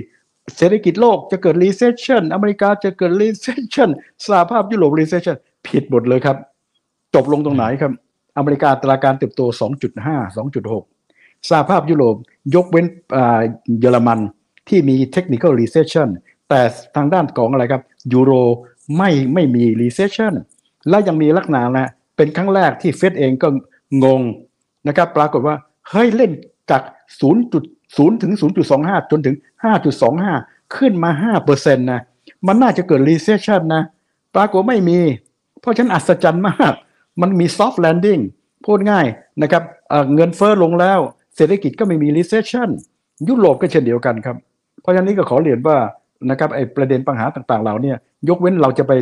[0.56, 3.90] เศรษฐกิจโลกจะเกิด recession อเมริกาจะเกิด recession
[4.26, 6.36] สหภาพยุโรป recession ผิดหมดเลยครับ
[7.14, 7.92] จบลงตรงไหนครับ
[8.36, 9.42] อเมริกาตราการเติบโต
[10.04, 10.97] 2.5 2.6
[11.48, 12.16] สหภาพยุโรป
[12.54, 12.86] ยกเว้น
[13.80, 14.18] เยอรมัน
[14.68, 16.08] ที่มี technical recession
[16.48, 16.60] แต่
[16.96, 17.82] ทางด้านของอะไรครับ
[18.12, 18.32] ยูโร
[18.96, 20.32] ไม่ไม่มี recession
[20.88, 23.48] และยังมีลักษณะนะเป็นครั้งแรกที่เฟดเองก็
[24.04, 24.22] งง
[24.88, 25.56] นะครับปรากฏว่า
[25.90, 26.32] เฮ้ยเล่น
[26.70, 26.82] จาก
[27.52, 28.32] 0.0 ถึง
[28.72, 29.36] 0.25 จนถึง
[30.04, 31.10] 5.25 ขึ้นมา
[31.48, 32.00] 5%นะ
[32.46, 33.82] มันน่าจะเกิด recession นะ
[34.34, 34.98] ปรากฏไม่มี
[35.60, 36.72] เพราะฉันอัศจรรย์มาก
[37.20, 38.22] มันมี soft landing
[38.64, 39.06] พูดง่าย
[39.42, 41.00] นะครับเเงินเฟ้อลงแล้ว
[41.38, 42.68] เศรษฐกิจก็ไม่มี recession
[43.28, 44.36] ยุโรปก็เช่นเดียวกันครับ
[44.82, 45.76] เพราะฉะนั้นนี่ก็ขอเรียนว่า
[46.30, 47.92] นะครับไอ้ประเด็นปัญหาต่างๆ เหล่านี้
[48.28, 48.92] ยกเว้นเราจะไป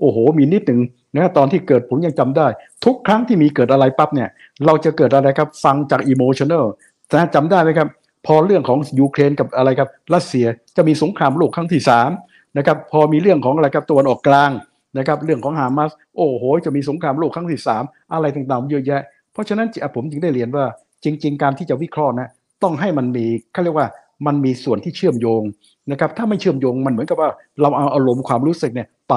[0.00, 0.80] โอ้โห มีนิดหนึ่ง
[1.14, 2.46] นะตอนที่เกิดผมยังจำได้
[2.84, 4.28] ทุกครั้งที่มีเกิดอะไรปั๊บเนี่ย
[4.66, 6.64] เราจะเกิดอะไรครับ ฟังจาก emotional
[7.14, 7.88] นะจำได้ไหมครับ
[8.26, 12.10] พอเรื่องของยูเครนกับอะไรครับรัสเซียจะมีสงครามโลกครั้งที่สาม
[12.56, 14.50] นะครับพอมีเรื่องของอะไรครับตะวันออกกลาง
[14.98, 17.82] นะครับเรื่องของฮามาสโอ้โห จะมีสงครามโลกครั้งที่สาม
[18.12, 20.64] อะไรต่างๆเยอะแยะ เพราะฉะนั้นผมจึงได้เรียนว่า
[21.04, 22.28] จริง ๆ การที่จะวิเคราะห์นะ
[22.62, 23.88] ต้องให้มันมีเขาเรียกว่า
[24.26, 25.42] มันมีส่วนที่เชื่อมโยง
[25.90, 27.30] นะครับถ้าไม่เชื่อมโยงมันเหมือนกับว่า
[27.60, 29.16] เราเอาอารมณ์ความรู้สึกเนี่ยไป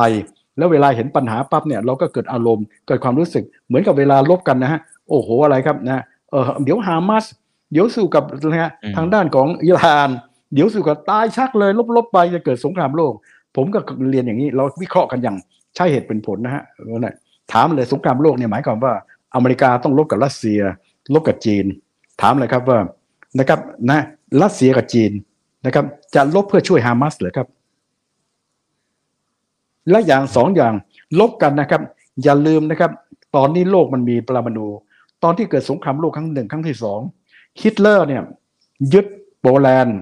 [0.57, 7.25] แล้วเวลาเห็นปัญหาปั๊บเนี่ยเราก็เกิดอารมณ์เกิดความรู้สึก เหมือนกับเวลาลบกันนะฮะโอ้โหอะไรครับนะเออเดี๋ยวฮามาส
[7.71, 10.09] เดี๋ยวสู้กับนะฮะอืมทางด้านของอิหร่าน
[10.53, 13.13] เดี๋ยวสู้กับตายชักเลย ลบๆไปจะเกิดสงครามโลก
[13.55, 13.79] ผมก็
[14.11, 15.37] เรียนอย่างนี้เราวิเคราะห์กันอย่าง
[15.75, 17.15] ใช่เหตุเป็นผลนะฮะว่าน่ะ
[17.51, 18.93] ถามเลยสงครามโลกเนี่ยหมายความว่า
[19.35, 20.61] อเมริกาต้องลบกับรัสเซีย
[21.13, 21.65] ลบกับจีน
[22.21, 22.79] ถามเลยครับว่า
[23.39, 23.99] นะครับนะ
[24.41, 25.11] รัสเซียกับจีน
[25.65, 25.85] นะครับ
[26.15, 27.47] จะลบเพื่อช่วยฮามาสเหรือครับ
[29.89, 30.73] และอย่างสองอย่าง
[31.19, 31.81] ลบกันนะครับ
[32.23, 32.91] อย่าลืมนะครับ
[33.35, 34.67] ตอนนี้โลกมันมีปรมาณู
[35.23, 36.99] ตอนที่เกิดสงครามโลกครั้งหนึ่งครั้งที่สอง
[37.61, 38.21] ฮิตเลอร์เนี่ย
[38.93, 39.05] ยึด
[39.41, 39.99] โปแลนด์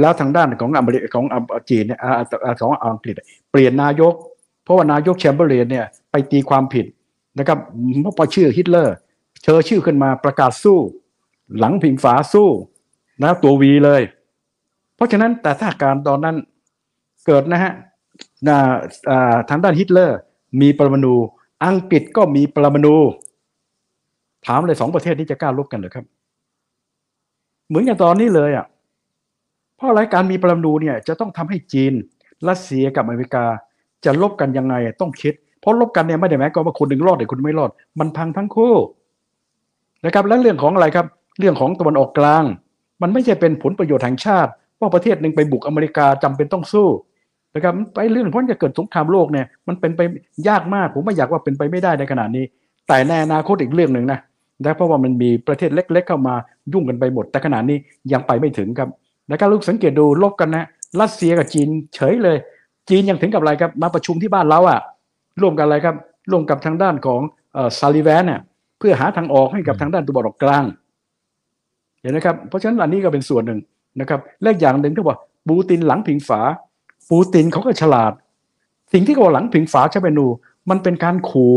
[0.00, 1.24] แล้วทางด้านของอเมริกของ
[1.70, 2.12] จีนเนี่ยอ่า
[2.44, 3.14] อ่าของอังกฤษ
[3.50, 4.14] เปลี่ยนนายก
[4.64, 6.86] เพราะว่านายกแชมเบอร์เลนเนี่ยไปตีความผิด
[7.38, 7.58] นะครับ
[8.02, 8.94] เพราะพอชื่อฮิตเลอร์
[9.42, 10.78] เชอร์ชิลขึ้นมาประกาศสู้
[11.58, 12.48] หลังพิงฝาสู้
[13.22, 14.02] นะตัว V เลย
[14.94, 16.36] เพราะฉะนั้นแต่ถ้าการตอนนั้น
[17.26, 17.72] เกิดนะฮะ
[18.48, 18.56] นะ
[19.10, 20.18] อ่าทางด้านฮิตเลอร์
[20.60, 21.14] มีปรมาณู
[21.64, 22.94] อังกฤษก็มีปรมาณู
[24.46, 26.04] ถามเลยสองประเทศนี้จะกล้าลบกันหรือครับ
[27.68, 28.66] เหมือนอย่างตอนนี้เลยอะ
[29.76, 31.92] เพราะอะไรการมีปรมาณูเนี่ย จะต้องทำให้จีน
[32.48, 33.44] รัสเซียกับอเมริกา
[34.04, 38.74] จะลบกันยังไงต้องคิด เพราะลบกันเนี่ยไม่ได้หมายความว่าคนหนึ่งรอดหรือคนไม่รอด มันพังทั้งคู่
[40.04, 41.06] นะครับและเรื่องของอะไรครับ
[41.38, 42.44] เรื่องของตะวันออกกลาง
[43.02, 46.88] มันไม่ใช่เป็นผลประโยชน์แห่งชาติว่าประเทศหนึ่งไปบุกอเมริกาจำเป็นต้องสู้
[47.54, 50.00] นะครับไปเรื่องเพราะจะเกิดสงครามโลกเนี่ยมันเป็นไป
[50.48, 52.44] ยากมากผมไม่อยากว่าเป็นไปไม่ได้ในขณะนี้
[52.88, 54.20] แต่ในอนาคตอีกเรื่องหนึ่งนะ
[54.64, 56.34] นะเพราะว่ามันมีประเทศเล็ก ๆ เข้ามา
[56.72, 57.78] ยุ่งกันไปหมด แต่ขณะนี้
[58.12, 58.88] ยังไปไม่ถึงครับ
[59.30, 60.64] นะครับลูกสังเกตดูลบกันนะ
[61.00, 62.36] รัสเซียกับจีนเฉยเลย
[62.88, 64.80] จีนยังถึงกับอะไรครับมาประชุมที่บ้านเราอะ
[65.40, 65.96] ร่วมกันอะไรครับ
[66.30, 67.20] ร่วมกับทางด้านของ
[67.78, 68.40] ซาลิแวนเนี่ย
[68.78, 70.64] เพื่อหาทางออกให้กับทางด้านตะวันออกกลาง
[72.00, 73.60] เห็นไหมครับ เพราะฉะนั้นอันนี้ก็เป็นส่วนหนึ่ง
[74.00, 75.18] นะครับและอย่างหนึ่งที่ว่า
[75.48, 76.40] ปูตินหลังพิงฝา
[77.10, 78.12] ปูตินเขาก็ฉลาด
[78.92, 80.26] สิ่งที่เขาบอกหลังพิงฝาชาเปนู
[80.70, 81.54] มันเป็นการขู่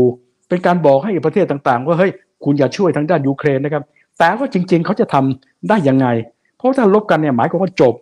[0.48, 2.12] เป็นการบอกให้ประเทศต่างๆ ว่าเฮ้ย
[2.44, 3.82] คุณอย่าช่วยทางด้านยูเครนนะครับ
[4.18, 6.06] แต่ว่าจริง ๆ เขาจะทำได้ยังไง
[6.56, 7.94] เพราะถ้าลบกันเนี่ยหมายความว่าจบ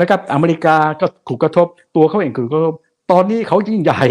[0.00, 2.74] นะครับอเมริกาก็ถูกกระทบตัวเขาเองถูกกระทบ
[3.12, 4.02] ตอนนี้เขายิ่งใหญ่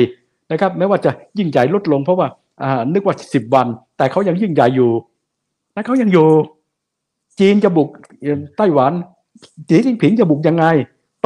[0.52, 2.28] นะครับแม้ว่าจะยิ่งใหญ่ลดลงเพราะว่า
[2.64, 3.68] อ่านึกว่าสิบวัน
[3.98, 4.92] แต่เขายังยิ่งใหญ่อยู่
[5.74, 6.28] และเขายังอยู่
[7.40, 7.90] จีนจะบุก
[8.58, 8.92] ไต้หวัน
[9.70, 10.66] สีจิ้นผิงจะบุกยังไง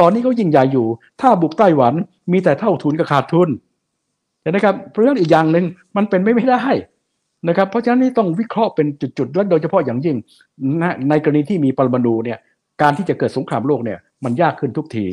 [0.00, 0.86] ตอนนี้เขายิ่งใหญ่อยู่
[1.20, 1.94] ถ้าบุกไต้หวัน
[2.32, 3.48] มีแต่เท่าทุนกับขาดทุน
[4.42, 5.64] เห็นไหมครับเพราะฉะนั้นอีกอย่างหนึ่ง
[5.96, 6.64] มันเป็นไม่ได้
[7.48, 8.86] นะครับ เพราะฉะนั้นนี่ต้องวิเคราะห์เป็น
[9.18, 10.16] จุดๆและโดยเฉพาะอย่างยิ่ง
[11.08, 12.38] ในกรณีที่มีปรมาณูเนี่ย
[12.82, 15.06] การที่จะเกิดสงครามโลกเนี่ยมันยากขึ้นทุกที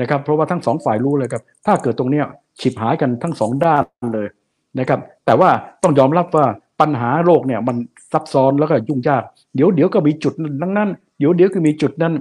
[0.00, 2.24] นะครับ เพราะว่าทั้งสองฝ่ายรู้เลยครับ ถ้าเกิดตรงเนี้ย
[2.60, 3.82] ฉิบหายกันทั้งสองด้าน
[4.14, 4.28] เลย
[4.78, 5.50] นะครับ แต่ว่า
[5.82, 6.46] ต้องยอมรับว่า
[6.80, 7.76] ปัญหาโลกเนี่ยมัน
[8.12, 9.22] ซับซ้อนแล้วก็ยุ่งยาก
[9.54, 12.12] เดี๋ยวเดี๋ยวก็มีจุดนั้นนั้นเดี๋ยวเดี๋ยวก็มีจุดนั้น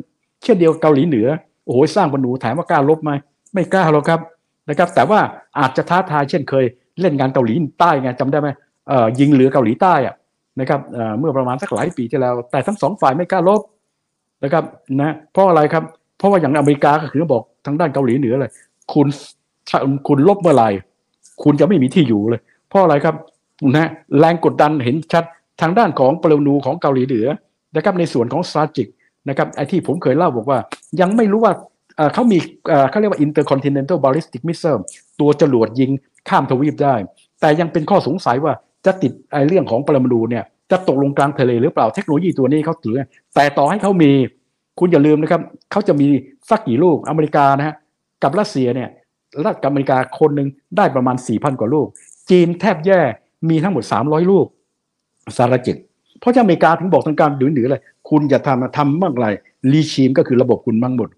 [0.44, 1.28] เช่นเดียวเกาหลีเหนือ
[1.66, 3.12] โอ้โหสร้างปนูถามว่ากล้าลบไหม
[3.54, 4.20] ไม่กล้าหรอกครับ
[4.70, 5.20] นะครับ แต่ว่า
[5.60, 6.66] อาจจะท้าทายเช่นเคย
[7.02, 8.50] เล่นงานเกาหลีใต้ไงจำได้ไหม
[8.88, 10.16] เอ่อยิงเหลือเกาหลีใต้อะ
[10.60, 13.62] นะครับเอ่อเมื่อประมาณสักหลายปีที่แล้ว แต่ทั้งสองฝ่ายไม่กล้าลบ
[14.44, 14.64] นะครับ
[15.02, 15.84] นะเพราะอะไรครับ
[16.18, 18.52] เพราะว่าอย่างอเมริกาก็คือบอกทางด้านเกาหลีเหนือเลย
[18.94, 19.08] คุณ
[19.70, 20.70] ถ้าคุณลบเมื่อไหร่
[21.44, 23.16] คุณจะไม่มีที่อยู่เลย เพราะอะไรครับ
[23.76, 23.90] นะ
[24.20, 25.24] แรงกดดันเห็นชัด
[25.62, 27.28] ทางด้านของปรมาณูของเกาหลีเหนือ
[27.76, 28.88] นะครับในส่วนของสตาจิก
[29.30, 30.60] นะครับไอที่ผมเคยเล่าบอกว่า
[31.02, 31.54] ยังไม่รู้ว่า
[32.14, 32.38] เขามี
[32.90, 34.82] เขาเรียกว่า intercontinental ballistic missile
[35.20, 35.92] ตัวจรวดยิง
[36.30, 36.96] ข้ามทวีปได้
[37.42, 38.54] แต่ยังเป็นข้อสงสัยว่า
[38.86, 43.00] จะติดไอเรื่องของปรมาณูเนี่ยจะตกลงกลางทะเลหรือเปล่าเทคโนโลยีตัวนี้เขาถือ
[43.36, 44.12] แต่ต่อให้เขามี
[44.80, 45.42] คุณอย่าลืมนะครับ
[45.72, 46.08] เขาจะมี
[46.50, 47.76] สักกี่ลูกอเมริกานะฮะ
[48.24, 48.90] กับรัสเซียเนี่ย
[49.46, 50.48] รัฐกับอเมริกาคนหนึ่ง
[50.78, 51.88] ได้ประมาณ4,000กว่าลูก
[52.30, 53.02] จีนแทบแย่
[53.50, 54.46] มีทั้งหมด 300 ลูก
[55.38, 55.76] สารจิต
[56.20, 59.28] เพราะที่อเมริกาถึงบอกทางการดื้อๆเลยคุณอย่าทำทำบ้างไร
[59.72, 61.10] รีชีมก็คือระบบคุณบ้างหมด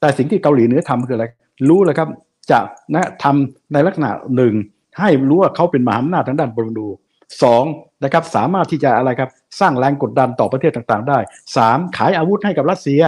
[0.00, 1.26] แต่สิ่งที่เกาหลีเหนือทำคืออะไร
[1.68, 2.08] รู้เลยครับ
[2.50, 2.58] จะ
[2.94, 4.54] นะทำในลักษณะหนึ่ง
[5.00, 6.86] ให้รู้ว่าเขาเป็นมหาอำนาจทางด้านปรมาณู
[7.42, 7.64] สอง
[8.04, 11.18] นะครับสามารถที่จะอะไรครับสร้างแรงกดดันต่อประเทศต่างๆ ได้
[11.56, 13.02] สามขายอาวุธให้กับรัสเซีย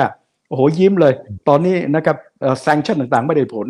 [0.48, 1.12] โอ้โหยิ้มเลย
[1.48, 2.16] ตอนนี้นะครับ
[2.62, 3.66] sanction ต่างๆ ไม่ได้ผล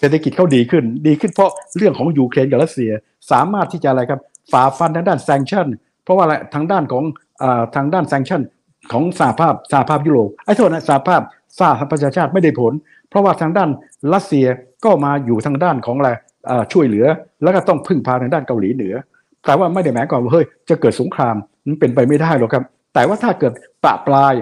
[0.00, 2.92] เศรษฐกิจเขาดีขึ้น ดีขึ้นเพราะเรื่องของยูเครนกับรัสเซีย
[3.30, 4.20] สามารถที่จะอะไรครับ
[4.52, 5.66] ฝ่าฟันทางด้าน sanction
[6.04, 7.04] เพราะว่าอะไรทางด้านของ
[7.42, 7.44] อ
[7.76, 8.42] ทางด้าน sanction
[8.92, 11.20] ของสหภาพสหภาพยุโรปไอ้โทษนะสหภาพ
[11.58, 12.72] สหประชาชาติไม่ได้ผล
[13.10, 13.68] เพราะว่าทางด้าน
[14.14, 14.46] รัสเซีย
[14.84, 16.10] ก็มาอยู่ทางด้านของอะไร
[16.72, 17.06] ช่วยเหลือ
[17.42, 18.94] แล้วก็ต้องพึ่งพาทางด้านเกาหลีเหนือ
[19.46, 21.36] แต่ว่าไม่ได้หมายความว่าเฮ้ยจะเกิดสงคราม
[21.66, 23.52] มันเป็นไปไม่ได้หรอกครับ แต่ว่าถ้าเกิด
[23.84, 24.34] ปะปลาย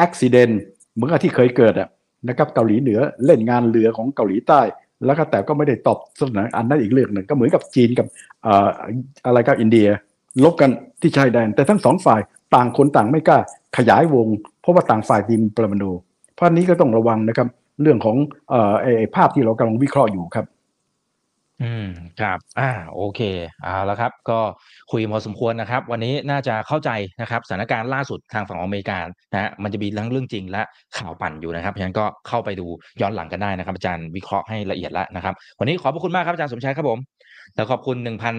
[0.00, 0.52] อุบิเหตุ
[0.94, 1.74] เหมือนกับที่เคยเกิด
[2.28, 4.60] นะครับเกาหลีเหนือเล่นงานเรือของเกาหลีใต้
[5.06, 8.06] แล้วก็แต่ก็ไม่ได้ตอบสนองอันนั้นอีกเรื่องหนึ่งก็เหมือนกับจีนกับ
[9.26, 9.88] อะไรก็อินเดีย
[10.44, 12.20] ลบกันที่ชายแดน แต่ทั้งสองฝ่าย
[12.54, 13.38] ต่างคนต่างไม่กล้า
[13.76, 14.26] ขยายวง
[14.60, 15.90] เพราะว่าต่างฝ่ายทีมปรมาณู
[16.34, 17.48] เพราะนี้ก็ต้องระวังนะครับ
[17.82, 18.16] เรื่องของ
[18.52, 18.54] อ
[18.86, 20.46] อภาพที่เรากำลังวิเคราะห์อยู่ครับ
[21.62, 21.88] อืม
[22.20, 23.20] ครับอ่าโอเค
[23.62, 24.40] เอาแล้วครับ ก็
[24.90, 26.90] คุยพอสมควรนะครับ วันนี้น่าจะเข้าใจ
[27.20, 28.98] นะครับสถานการณ์ล่าสุดทางฝั่งอเมริกา
[29.32, 30.62] นะฮะมันจะมีทั้งเรื่องจริง และ
[30.98, 32.66] ข่าวปั่นอยู่นะครับ เพราะฉะนั้นก็เข้าไปดู
[33.00, 36.98] ย้อนหลังกันได้นะครับ อาจารย์วิเคราะห์ให้ละเอียดแล้วนะครับ วันนี้ขอบพระคุณมากครับอาจารย์สมชายครับผม
[37.54, 37.96] แล้วขอบคุณ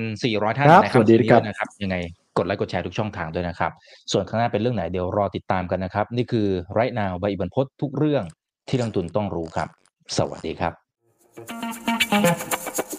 [0.08, 1.98] 1,400 ท่านนะครับสวัสดีครับนะครับ ยังไง
[2.38, 3.72] กดไลค์กดแชร์ทุกช่องทางด้วยนะครับ
[4.12, 8.24] ส่วนข้างหน้าเป็นเรื่องไหนเดี๋ยวรอติดตามกันนะครับ นี่คือไรนาวใบอิบันพศทุกเรื่อง
[8.68, 9.68] ที่นักทุนต้องรู้ครับ
[10.18, 10.74] สวัสดีครับ